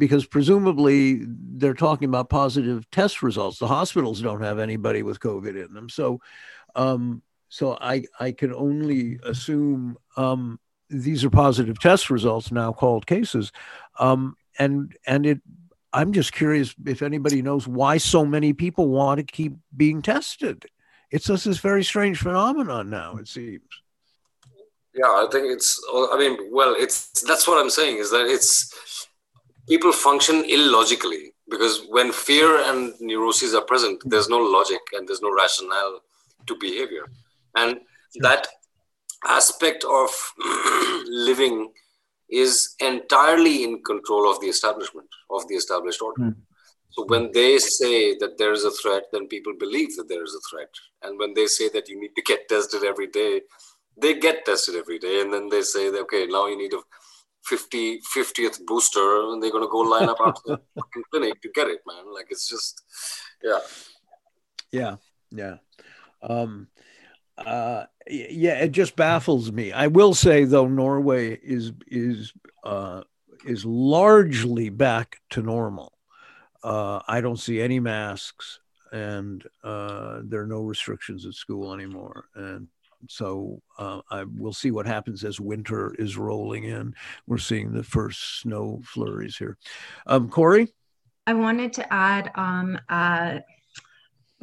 [0.00, 3.58] Because presumably they're talking about positive test results.
[3.58, 5.88] The hospitals don't have anybody with COVID in them.
[5.88, 6.20] So,
[6.74, 10.58] um, so I, I can only assume um,
[10.90, 13.52] these are positive test results now called cases
[13.98, 15.40] um, and and it
[15.92, 20.64] i'm just curious if anybody knows why so many people want to keep being tested
[21.10, 23.62] it's just this very strange phenomenon now it seems
[24.94, 25.80] yeah i think it's
[26.12, 28.99] i mean well it's that's what i'm saying is that it's
[29.68, 35.22] people function illogically because when fear and neuroses are present there's no logic and there's
[35.22, 36.00] no rationale
[36.46, 37.04] to behavior.
[37.56, 37.80] And
[38.16, 38.46] that
[39.26, 40.10] aspect of
[41.06, 41.72] living
[42.28, 46.22] is entirely in control of the establishment of the established order.
[46.22, 46.36] Mm.
[46.90, 50.34] so when they say that there is a threat then people believe that there is
[50.34, 50.72] a threat.
[51.02, 53.42] And when they say that you need to get tested every day
[53.96, 55.20] they get tested every day.
[55.20, 56.80] And then they say that, okay now you need a
[57.44, 61.68] 50 50th booster and they're going to go line up after the clinic to get
[61.68, 62.82] it man like it's just
[63.42, 63.58] yeah
[64.72, 64.96] yeah
[65.30, 65.56] yeah
[66.22, 66.68] um
[67.46, 69.72] uh, yeah, it just baffles me.
[69.72, 72.32] I will say though, Norway is is
[72.64, 73.02] uh,
[73.46, 75.92] is largely back to normal.
[76.62, 78.60] Uh, I don't see any masks,
[78.92, 82.26] and uh, there are no restrictions at school anymore.
[82.34, 82.68] And
[83.08, 86.94] so uh, I will see what happens as winter is rolling in.
[87.26, 89.56] We're seeing the first snow flurries here.
[90.06, 90.68] Um, Cory,
[91.26, 92.30] I wanted to add.
[92.34, 93.40] Um, uh,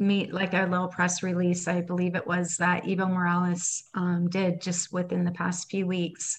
[0.00, 4.60] meet like a little press release i believe it was that evo morales um, did
[4.60, 6.38] just within the past few weeks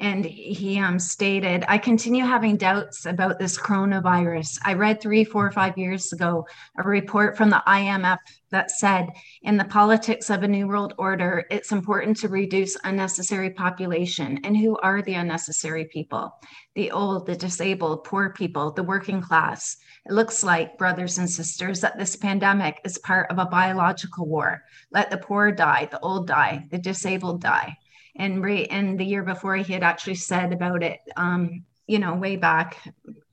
[0.00, 5.50] and he um, stated i continue having doubts about this coronavirus i read three four
[5.52, 6.46] five years ago
[6.78, 8.18] a report from the imf
[8.50, 9.08] that said
[9.42, 14.56] in the politics of a new world order it's important to reduce unnecessary population and
[14.56, 16.32] who are the unnecessary people
[16.74, 19.76] the old the disabled poor people the working class
[20.06, 24.64] it looks like, brothers and sisters, that this pandemic is part of a biological war.
[24.90, 27.76] Let the poor die, the old die, the disabled die.
[28.20, 32.36] And in the year before, he had actually said about it, um, you know, way
[32.36, 32.76] back,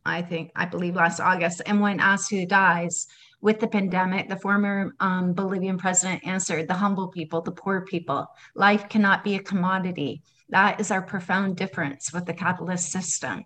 [0.06, 1.62] I think, I believe last August.
[1.66, 3.08] And when asked who dies
[3.42, 8.28] with the pandemic, the former um, Bolivian president answered the humble people, the poor people.
[8.56, 10.22] Life cannot be a commodity.
[10.50, 13.44] That is our profound difference with the capitalist system.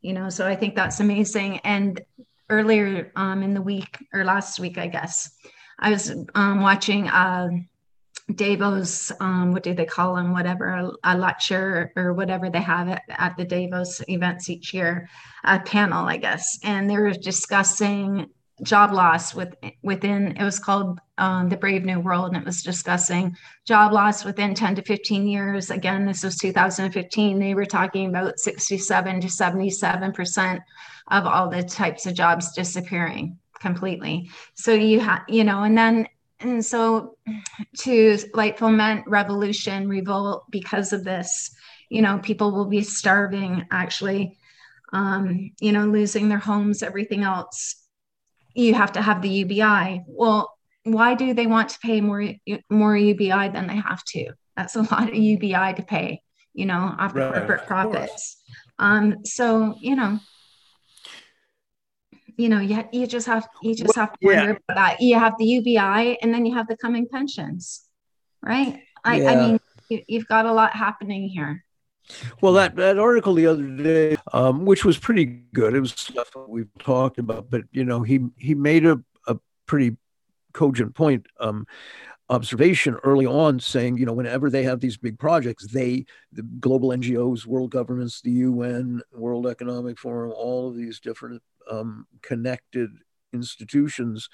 [0.00, 1.58] You know, so I think that's amazing.
[1.64, 2.00] And
[2.50, 5.32] earlier um, in the week or last week, I guess,
[5.80, 7.48] I was um, watching uh,
[8.32, 10.32] Davos, um, what do they call them?
[10.32, 15.08] Whatever, a, lecture or whatever they have at, at the Davos events each year,
[15.44, 16.58] a panel, I guess.
[16.64, 18.30] And they were discussing
[18.62, 22.62] job loss with, within, it was called um, The Brave New World, and it was
[22.62, 25.70] discussing job loss within 10 to 15 years.
[25.70, 27.38] Again, this was 2015.
[27.38, 30.60] They were talking about 67 to 77%
[31.10, 34.30] of all the types of jobs disappearing completely.
[34.54, 36.06] So you have, you know, and then
[36.40, 37.16] and so
[37.78, 41.54] to like foment revolution, revolt because of this,
[41.88, 44.38] you know, people will be starving actually,
[44.92, 47.76] um, you know, losing their homes, everything else.
[48.54, 50.04] You have to have the UBI.
[50.06, 50.54] Well,
[50.84, 52.24] why do they want to pay more
[52.70, 54.32] more UBI than they have to?
[54.56, 56.22] That's a lot of UBI to pay,
[56.52, 58.42] you know, off right, corporate profits.
[58.78, 60.20] Um, so you know,
[62.36, 64.50] you know, you, you just have you just have to wonder yeah.
[64.68, 65.00] about that.
[65.00, 67.84] You have the UBI and then you have the coming pensions,
[68.42, 68.80] right?
[69.04, 69.30] I, yeah.
[69.30, 71.64] I mean, you, you've got a lot happening here.
[72.40, 76.30] Well, that, that article the other day, um, which was pretty good, it was stuff
[76.48, 79.96] we've talked about, but you know, he he made a, a pretty
[80.52, 81.26] cogent point.
[81.40, 81.66] Um,
[82.30, 86.88] observation early on saying you know whenever they have these big projects they the global
[86.88, 92.90] ngos world governments the un world economic forum all of these different um, connected
[93.32, 94.28] institutions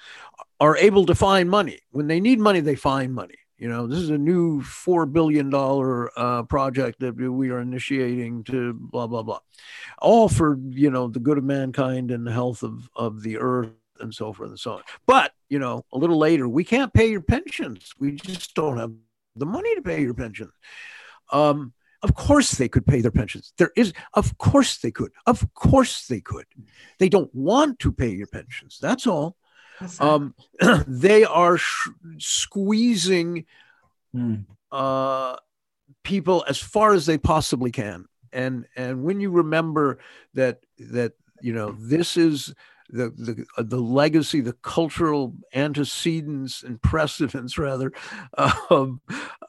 [0.59, 1.79] are able to find money.
[1.91, 3.35] When they need money, they find money.
[3.57, 8.73] You know, this is a new $4 billion uh, project that we are initiating to
[8.73, 9.39] blah, blah, blah.
[9.99, 13.69] All for, you know, the good of mankind and the health of, of the earth
[13.99, 14.81] and so forth and so on.
[15.05, 17.93] But, you know, a little later, we can't pay your pensions.
[17.99, 18.93] We just don't have
[19.35, 20.53] the money to pay your pensions.
[21.31, 21.73] Um,
[22.03, 23.53] of course they could pay their pensions.
[23.57, 25.11] There is, of course they could.
[25.25, 26.45] Of course they could.
[26.99, 28.79] They don't want to pay your pensions.
[28.81, 29.35] That's all.
[29.99, 30.35] Um,
[30.87, 33.45] they are sh- squeezing
[34.15, 34.45] mm.
[34.71, 35.37] uh,
[36.03, 38.05] people as far as they possibly can.
[38.33, 39.99] And and when you remember
[40.35, 42.53] that that you know this is
[42.89, 47.91] the the uh, the legacy, the cultural antecedents and precedents rather
[48.69, 48.99] of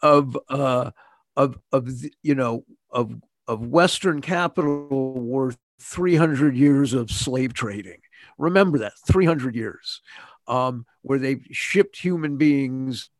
[0.03, 0.91] of uh,
[1.37, 1.89] of of
[2.23, 3.15] you know of
[3.49, 8.01] of Western capital worth 300 years of slave trading.
[8.39, 10.01] Remember that 300 years,
[10.47, 13.11] um, where they shipped human beings,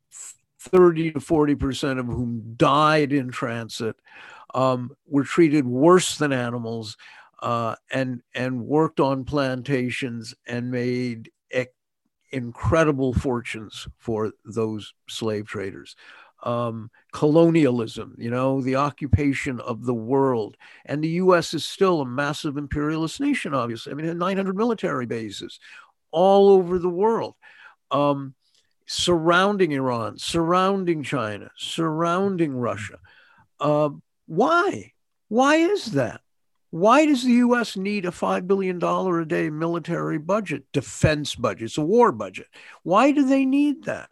[0.61, 3.97] 30 to 40 percent of whom died in transit,
[4.55, 6.97] um, were treated worse than animals,
[7.41, 11.31] uh, and and worked on plantations and made
[12.33, 15.95] incredible fortunes for those slave traders
[16.43, 20.57] um, colonialism, you know, the occupation of the world.
[20.85, 23.93] And the US is still a massive imperialist nation, obviously.
[23.93, 25.61] I mean, 900 military bases
[26.11, 27.35] all over the world,
[27.91, 28.35] um,
[28.87, 32.99] surrounding Iran, surrounding China, surrounding Russia.
[33.59, 33.91] Uh,
[34.27, 34.93] why?
[35.29, 36.21] Why is that?
[36.71, 41.65] Why does the US need a $5 billion a day military budget, defense budget?
[41.65, 42.47] It's a war budget.
[42.83, 44.11] Why do they need that?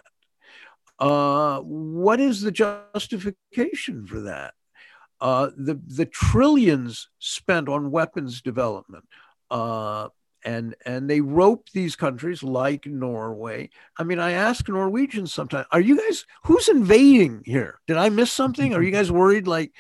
[1.01, 4.55] Uh, what is the justification for that?
[5.21, 9.05] Uh, the the trillions spent on weapons development,
[9.51, 10.09] uh,
[10.45, 13.71] and and they rope these countries like Norway.
[13.99, 17.81] I mean, I ask Norwegians sometimes, "Are you guys who's invading here?
[17.87, 18.75] Did I miss something?
[18.75, 19.73] Are you guys worried like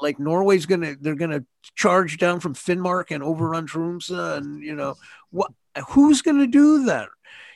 [0.00, 1.44] like Norway's gonna they're gonna
[1.76, 4.96] charge down from Finnmark and overrun Tromsø and you know
[5.30, 5.52] what?
[5.90, 7.08] Who's gonna do that?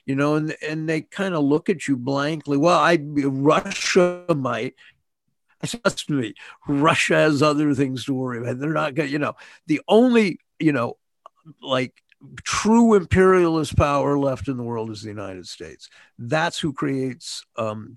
[0.06, 2.56] You know, and and they kind of look at you blankly.
[2.56, 4.74] Well, I Russia might.
[5.64, 6.34] Trust me,
[6.68, 8.58] Russia has other things to worry about.
[8.60, 9.10] They're not going.
[9.10, 9.34] You know,
[9.66, 10.96] the only you know,
[11.60, 12.02] like
[12.44, 15.88] true imperialist power left in the world is the United States.
[16.18, 17.96] That's who creates um,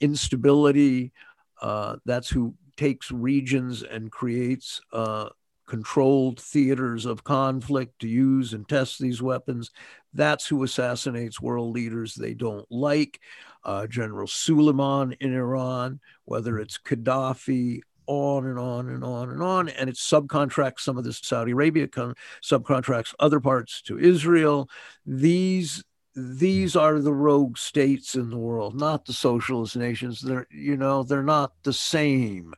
[0.00, 1.12] instability.
[1.60, 5.28] Uh, that's who takes regions and creates uh,
[5.72, 9.70] controlled theaters of conflict to use and test these weapons.
[10.12, 13.18] That's who assassinates world leaders they don't like.
[13.64, 19.70] Uh, General Suleiman in Iran, whether it's Gaddafi, on and on and on and on.
[19.70, 24.68] And it subcontracts some of this Saudi Arabia, con- subcontracts other parts to Israel.
[25.06, 25.82] These
[26.14, 30.20] these are the rogue states in the world, not the socialist nations.
[30.20, 32.52] They're you know they're not the same.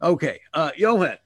[0.00, 1.18] Okay, uh, Johan.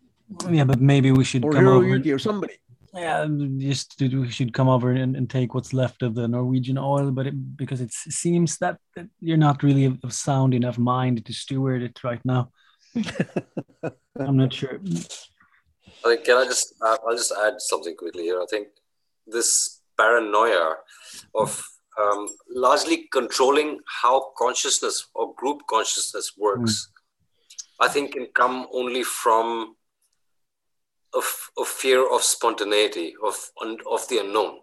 [0.48, 2.54] Yeah, but maybe we should or come over Yuki or somebody.
[2.94, 3.26] Yeah,
[3.58, 7.28] just we should come over and, and take what's left of the Norwegian oil, but
[7.28, 11.82] it, because it seems that, that you're not really of sound enough mind to steward
[11.82, 12.50] it right now.
[14.18, 14.80] I'm not sure.
[16.04, 16.74] I think, can I just?
[16.84, 18.40] Uh, I'll just add something quickly here.
[18.40, 18.68] I think
[19.26, 20.76] this paranoia
[21.34, 21.62] of
[22.00, 27.86] um, largely controlling how consciousness or group consciousness works, mm.
[27.86, 29.76] I think can come only from
[31.14, 33.50] a, fear of spontaneity, of,
[33.90, 34.58] of the unknown.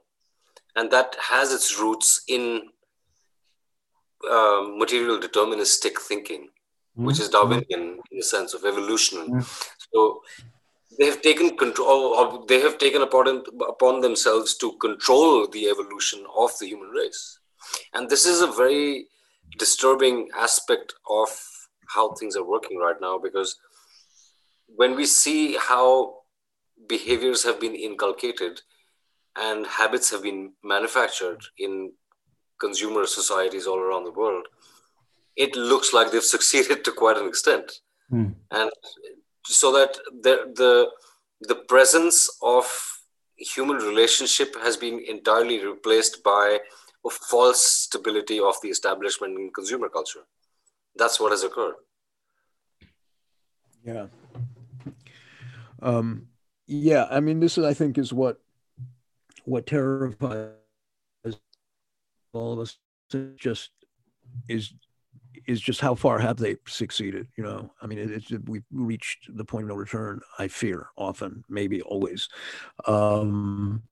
[0.76, 2.62] And that has its roots in
[4.30, 6.50] uh, material deterministic thinking,
[6.98, 7.06] mm.
[7.06, 9.41] which is Darwinian in the sense of evolution.
[9.41, 9.76] Mm.
[9.93, 10.22] So
[10.98, 16.52] they have taken control they have taken upon, upon themselves to control the evolution of
[16.60, 17.39] the human race
[17.93, 19.08] and this is a very
[19.58, 21.30] disturbing aspect of
[21.88, 23.58] how things are working right now because
[24.76, 26.16] when we see how
[26.88, 28.61] behaviors have been inculcated
[29.36, 31.91] and habits have been manufactured in
[32.59, 34.47] consumer societies all around the world
[35.38, 37.71] it looks like they've succeeded to quite an extent.
[38.11, 38.36] Mm.
[38.51, 38.71] and
[39.43, 40.89] so that the, the
[41.41, 42.65] the presence of
[43.38, 46.59] human relationship has been entirely replaced by
[47.05, 50.21] a false stability of the establishment in consumer culture.
[50.95, 51.75] That's what has occurred.
[53.84, 54.07] Yeah.
[55.82, 56.28] Um
[56.68, 58.39] yeah i mean this is i think is what
[59.45, 60.51] what terrifies
[62.34, 62.78] all of us
[63.38, 63.72] just
[64.49, 64.74] is
[65.47, 67.28] is just how far have they succeeded?
[67.38, 70.22] You know, I mean, it, it's we've reached the point of no return.
[70.38, 72.28] I fear often, maybe always,
[72.86, 73.84] um,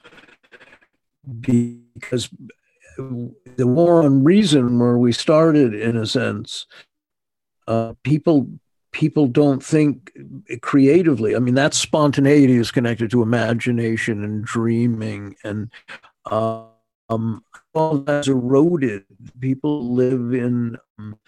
[1.40, 2.30] because
[2.98, 6.68] the war on reason, where we started, in a sense,
[7.68, 8.50] uh, people
[8.96, 10.10] people don't think
[10.62, 11.36] creatively.
[11.36, 15.70] I mean, that spontaneity is connected to imagination and dreaming and.
[16.28, 17.44] Um,
[17.76, 19.04] all that's eroded.
[19.40, 21.20] People live in, um,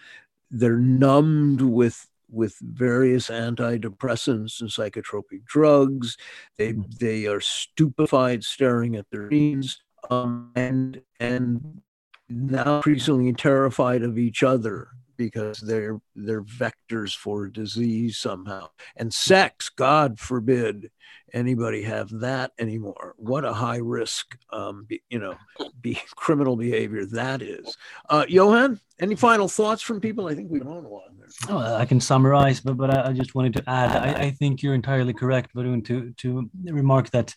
[0.50, 6.16] they're numbed with with various antidepressants and psychotropic drugs.
[6.56, 11.82] They they are stupefied, staring at their screens, um, and and
[12.28, 14.88] now increasingly terrified of each other
[15.18, 18.68] because they're they're vectors for disease somehow.
[18.96, 20.90] And sex, God forbid,
[21.34, 23.14] anybody have that anymore.
[23.18, 25.36] What a high risk, um, be, you know,
[25.80, 27.76] be criminal behavior that is.
[28.08, 30.28] Uh, Johan, any final thoughts from people?
[30.28, 31.28] I think we've been on a lot there.
[31.48, 33.90] Oh, I can summarize, but but I, just wanted to add.
[33.96, 37.34] I, I think you're entirely correct, Varun, to to remark that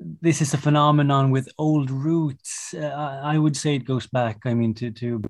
[0.00, 2.74] this is a phenomenon with old roots.
[2.74, 4.38] Uh, I would say it goes back.
[4.44, 5.22] I mean, to to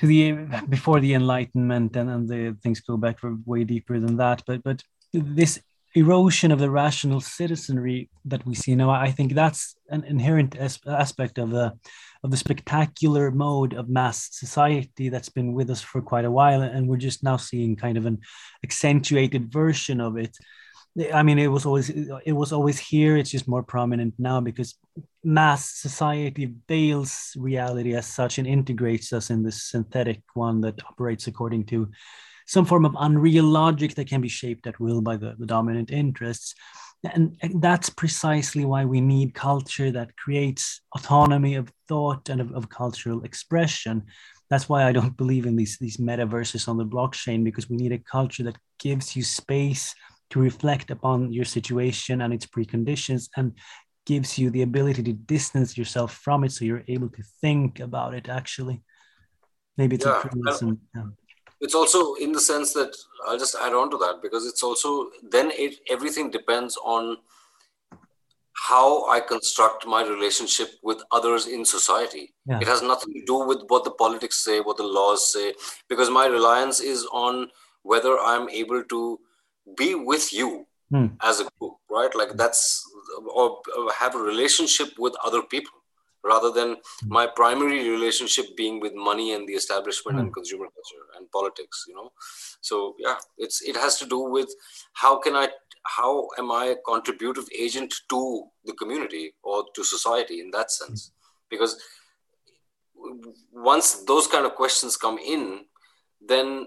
[0.00, 0.32] to the
[0.68, 4.42] before the enlightenment and, and the things go back way deeper than that.
[4.46, 5.60] But but this
[5.94, 10.78] erosion of the rational citizenry that we see now i think that's an inherent as-
[10.86, 11.70] aspect of the
[12.24, 16.62] of the spectacular mode of mass society that's been with us for quite a while.
[16.62, 18.18] And we're just now seeing kind of an
[18.62, 20.36] accentuated version of it
[21.14, 23.16] I mean, it was always it was always here.
[23.16, 24.74] It's just more prominent now because
[25.24, 31.28] mass society veils reality as such and integrates us in this synthetic one that operates
[31.28, 31.90] according to
[32.46, 35.90] some form of unreal logic that can be shaped at will by the, the dominant
[35.90, 36.54] interests.
[37.04, 42.68] And, that's precisely why we need culture that creates autonomy of thought and of, of
[42.68, 44.04] cultural expression.
[44.50, 47.92] That's why I don't believe in these, these metaverses on the blockchain because we need
[47.92, 49.94] a culture that gives you space
[50.32, 53.52] to reflect upon your situation and its preconditions and
[54.06, 58.14] gives you the ability to distance yourself from it so you're able to think about
[58.14, 58.82] it actually
[59.76, 60.22] maybe it's yeah.
[60.96, 61.02] Yeah.
[61.60, 65.10] it's also in the sense that i'll just add on to that because it's also
[65.30, 67.18] then it everything depends on
[68.68, 72.58] how i construct my relationship with others in society yeah.
[72.58, 75.52] it has nothing to do with what the politics say what the laws say
[75.88, 77.48] because my reliance is on
[77.82, 79.18] whether i'm able to
[79.76, 81.10] be with you mm.
[81.22, 82.82] as a group right like that's
[83.34, 83.60] or
[83.98, 85.72] have a relationship with other people
[86.24, 87.08] rather than hmm.
[87.08, 90.20] my primary relationship being with money and the establishment mm.
[90.20, 92.12] and consumer culture and politics you know
[92.60, 94.48] so yeah it's it has to do with
[94.92, 95.48] how can i
[95.84, 101.10] how am i a contributive agent to the community or to society in that sense
[101.50, 101.76] because
[103.52, 105.64] once those kind of questions come in
[106.20, 106.66] then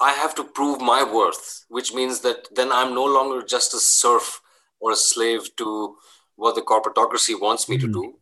[0.00, 3.78] I have to prove my worth, which means that then I'm no longer just a
[3.78, 4.40] serf
[4.80, 5.96] or a slave to
[6.36, 7.92] what the corporatocracy wants me mm-hmm.
[7.92, 8.14] to do.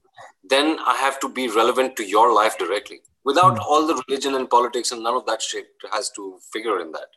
[0.45, 3.01] Then I have to be relevant to your life directly.
[3.25, 3.63] Without mm-hmm.
[3.63, 7.09] all the religion and politics and none of that shit has to figure in that.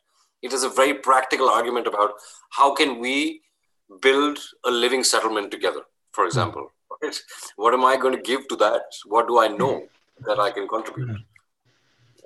[0.42, 2.12] It is a very practical argument about
[2.50, 3.42] how can we
[4.00, 6.28] build a living settlement together, for mm-hmm.
[6.28, 6.72] example.
[7.02, 7.20] Right?
[7.56, 8.82] What am I going to give to that?
[9.04, 10.24] What do I know mm-hmm.
[10.28, 11.08] that I can contribute?
[11.08, 11.16] Mm-hmm.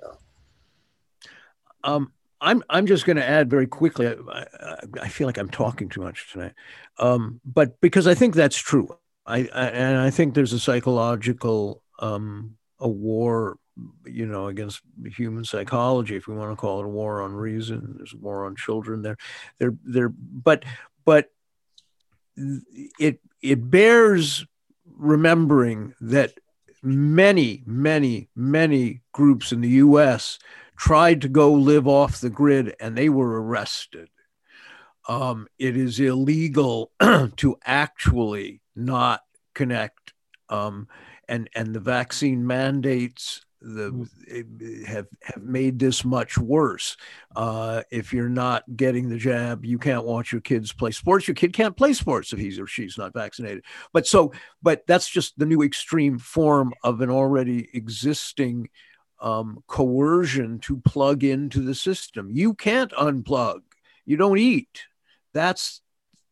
[0.01, 0.13] Yeah.
[1.83, 4.07] Um, I'm I'm just going to add very quickly.
[4.07, 6.53] I, I, I, feel like I'm talking too much tonight,
[6.97, 8.89] um, but because I think that's true.
[9.25, 13.57] I, I and I think there's a psychological um, a war,
[14.05, 14.81] you know, against
[15.15, 17.93] human psychology, if we want to call it a war on reason.
[17.97, 19.03] There's a war on children.
[19.03, 19.17] There,
[19.59, 20.09] there, there.
[20.09, 20.63] But
[21.05, 21.31] but
[22.35, 24.45] it it bears
[24.85, 26.33] remembering that
[26.83, 30.39] many, many, many groups in the U.S.
[30.81, 34.09] tried to go live off the grid and they were arrested.
[35.07, 36.91] Um, it is illegal
[37.35, 39.21] to actually not
[39.53, 40.13] connect.
[40.49, 40.87] Um,
[41.29, 44.85] and, and the vaccine mandates the mm.
[44.87, 46.97] have have made this much worse.
[47.35, 51.27] Uh, if you're not getting the jab, you can't watch your kids play sports.
[51.27, 53.63] Your kid can't play sports if he's or she's not vaccinated.
[53.93, 54.33] But so,
[54.63, 58.69] but that's just the new extreme form of an already existing
[59.21, 62.29] um, coercion to plug into the system.
[62.31, 63.61] You can't unplug.
[64.05, 64.83] You don't eat.
[65.33, 65.81] That's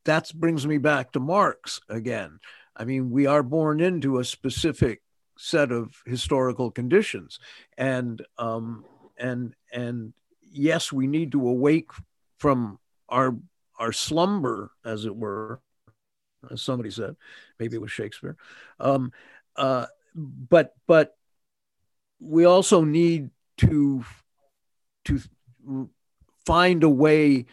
[0.06, 2.40] that brings me back to Marx again.
[2.76, 5.02] I mean, we are born into a specific
[5.38, 7.40] set of historical conditions,
[7.78, 8.86] and um,
[9.18, 10.14] and and
[10.52, 11.91] yes, we need to awake
[12.40, 13.36] from our
[13.78, 15.61] our slumber, as it were,
[16.52, 17.16] as somebody said,
[17.60, 18.36] maybe it was Shakespeare.
[18.80, 19.11] Um,
[19.56, 19.86] uh,
[20.16, 21.16] but but
[22.19, 24.03] we also need to
[25.05, 25.19] to
[26.45, 27.45] find a way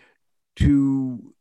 [0.57, 1.35] to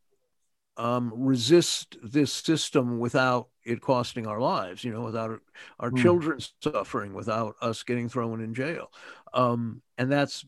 [0.77, 5.39] um, resist this system without it costing our lives, you know, without
[5.79, 6.01] our mm.
[6.01, 8.91] children suffering, without us getting thrown in jail.
[9.33, 10.45] Um, and that's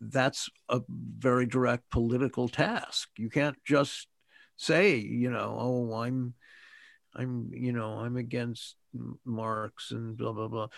[0.00, 3.08] that's a very direct political task.
[3.16, 4.08] You can't just
[4.56, 6.34] say, you know, oh, I'm,
[7.14, 8.76] I'm, you know, I'm against
[9.24, 10.68] Marx and blah blah blah.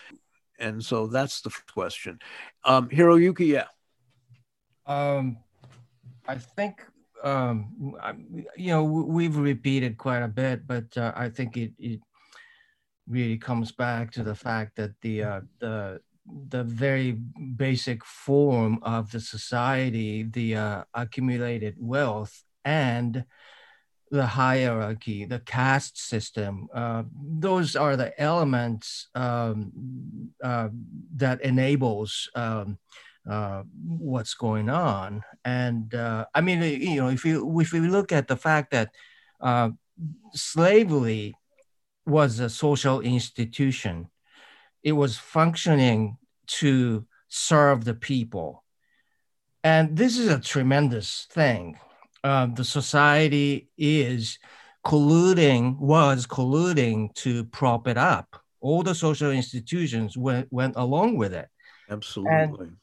[0.59, 2.19] And so that's the question.
[2.65, 3.67] Um, Hiroyuki, yeah.
[4.85, 5.37] Um,
[6.27, 6.83] I think
[7.23, 7.95] um,
[8.55, 11.99] you know, we've repeated quite a bit, but uh, I think it, it
[13.07, 16.01] really comes back to the fact that the uh, the
[16.49, 17.11] the very
[17.55, 23.25] basic form of the society, the uh, accumulated wealth, and
[24.11, 29.71] the hierarchy, the caste system, uh, those are the elements um,
[30.43, 30.69] uh,
[31.15, 32.77] that enables um,
[33.29, 35.23] uh, what's going on.
[35.45, 38.89] And uh, I mean, you know, if you if we look at the fact that
[39.39, 39.69] uh,
[40.33, 41.35] slavery
[42.05, 44.09] was a social institution,
[44.83, 46.17] it was functioning
[46.47, 48.63] to serve the people,
[49.63, 51.77] and this is a tremendous thing.
[52.23, 54.39] Uh, the society is
[54.85, 58.41] colluding, was colluding to prop it up.
[58.61, 61.47] All the social institutions went, went along with it.
[61.89, 62.33] Absolutely.
[62.35, 62.77] And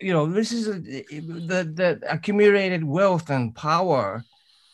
[0.00, 4.24] you know, this is a, the the accumulated wealth and power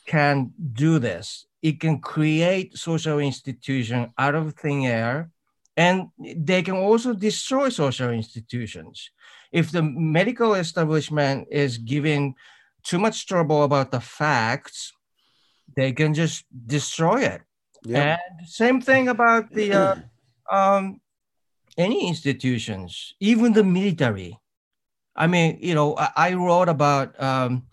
[0.07, 1.47] can do this.
[1.63, 5.31] It can create social institution out of thin air,
[5.77, 9.11] and they can also destroy social institutions.
[9.53, 12.35] If the medical establishment is giving
[12.83, 14.93] too much trouble about the facts,
[15.77, 17.43] they can just destroy it.
[17.85, 18.19] Yeah.
[18.19, 19.97] And same thing about the uh,
[20.53, 21.01] um,
[21.79, 24.41] any institutions, even the military
[25.21, 27.65] I mean, you know, I, I wrote about um,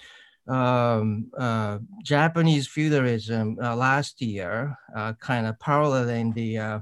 [0.47, 6.79] um, uh, Japanese feudalism uh, last year, uh, kind of paralleling the uh,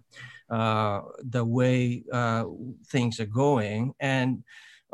[0.50, 2.46] uh, the way uh,
[2.88, 4.44] things are going, and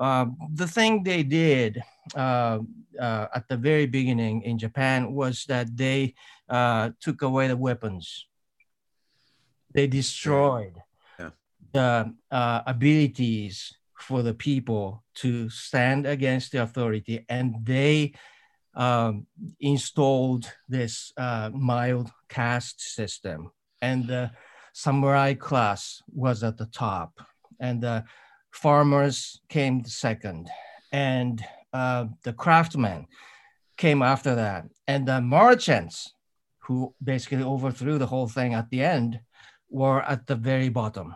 [0.02, 0.26] Uh,
[0.56, 1.84] the thing they did
[2.16, 2.58] uh,
[3.00, 6.16] uh, at the very beginning in Japan was that they
[7.00, 8.26] took away the weapons.
[9.76, 10.74] They destroyed
[11.20, 11.30] yeah.
[11.72, 12.14] the
[12.66, 18.14] abilities for the people to stand against the authority, and they
[18.74, 19.28] um,
[19.60, 23.52] installed this uh, mild caste system,
[23.84, 24.32] and the
[24.74, 27.22] samurai class was at the top,
[27.60, 28.04] and the
[28.52, 30.50] farmers came second,
[30.92, 33.08] and uh, the craftsmen
[33.78, 36.14] came after that, and the merchants,
[36.60, 39.20] who basically overthrew the whole thing at the end,
[39.70, 41.16] were at the very bottom.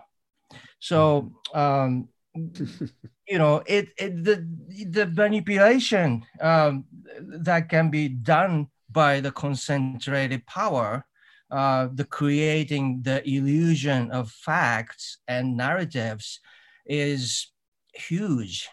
[0.80, 4.48] So um, you know it, it, the
[4.90, 6.86] the manipulation um,
[7.20, 11.06] that can be done by the concentrated power
[11.52, 16.40] uh, the creating the illusion of facts and narratives
[16.86, 17.48] is
[17.94, 18.70] huge.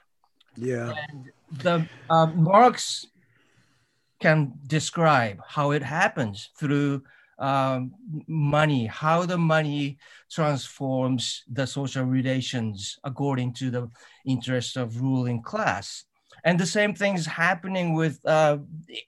[0.56, 0.92] Yeah.
[1.08, 3.06] And the uh, marx
[4.20, 7.02] can describe how it happens through
[7.38, 7.92] um,
[8.28, 9.98] money, how the money
[10.30, 13.90] transforms the social relations according to the
[14.24, 16.04] interests of ruling class.
[16.44, 18.58] And the same thing is happening with uh,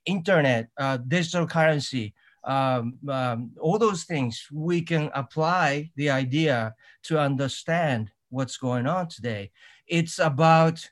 [0.07, 2.15] internet, uh, digital currency,
[2.45, 6.75] um, um, all those things, we can apply the idea
[7.05, 9.51] to understand what's going on today.
[9.87, 10.89] It's about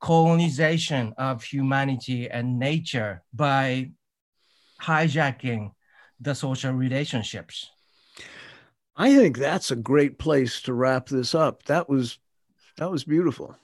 [0.00, 3.90] colonization of humanity and nature by
[4.82, 5.72] hijacking
[6.20, 7.70] the social relationships.
[8.96, 11.64] I think that's a great place to wrap this up.
[11.64, 12.18] That was
[12.76, 13.56] that was beautiful.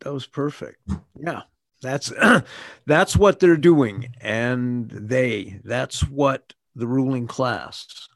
[0.00, 0.88] That was perfect.
[1.18, 1.42] Yeah.
[1.82, 2.12] That's
[2.86, 8.08] that's what they're doing and they that's what the ruling class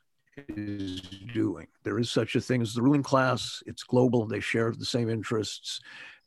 [0.48, 1.00] is
[1.34, 1.66] doing.
[1.82, 3.62] There is such a thing as the ruling class.
[3.66, 4.26] It's global.
[4.26, 5.80] They share the same interests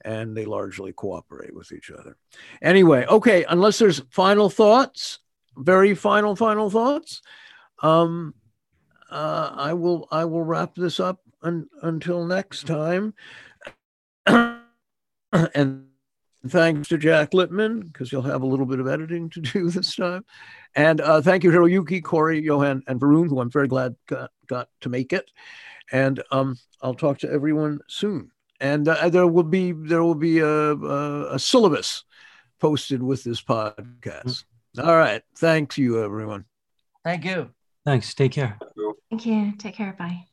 [0.03, 2.17] and they largely cooperate with each other.
[2.61, 5.19] Anyway, okay, unless there's final thoughts,
[5.57, 7.21] very final final thoughts,
[7.81, 8.33] um
[9.09, 13.13] uh, I will I will wrap this up un, until next time.
[14.25, 15.87] and
[16.51, 19.95] thanks to Jack Littman because you'll have a little bit of editing to do this
[19.95, 20.25] time.
[20.75, 24.69] And uh, thank you, Hiroyuki, Cory, Johan, and Varun, who I'm very glad got, got
[24.81, 25.31] to make it.
[25.91, 28.31] And um, I'll talk to everyone soon.
[28.59, 32.05] And uh, there will be there will be a, a, a syllabus
[32.59, 34.45] posted with this podcast.
[34.81, 35.21] All right.
[35.37, 36.45] Thanks you, everyone.
[37.03, 37.51] Thank you.
[37.85, 38.13] Thanks.
[38.13, 38.57] Take care.
[39.09, 39.53] Thank you.
[39.57, 39.93] Take care.
[39.97, 40.25] Bye.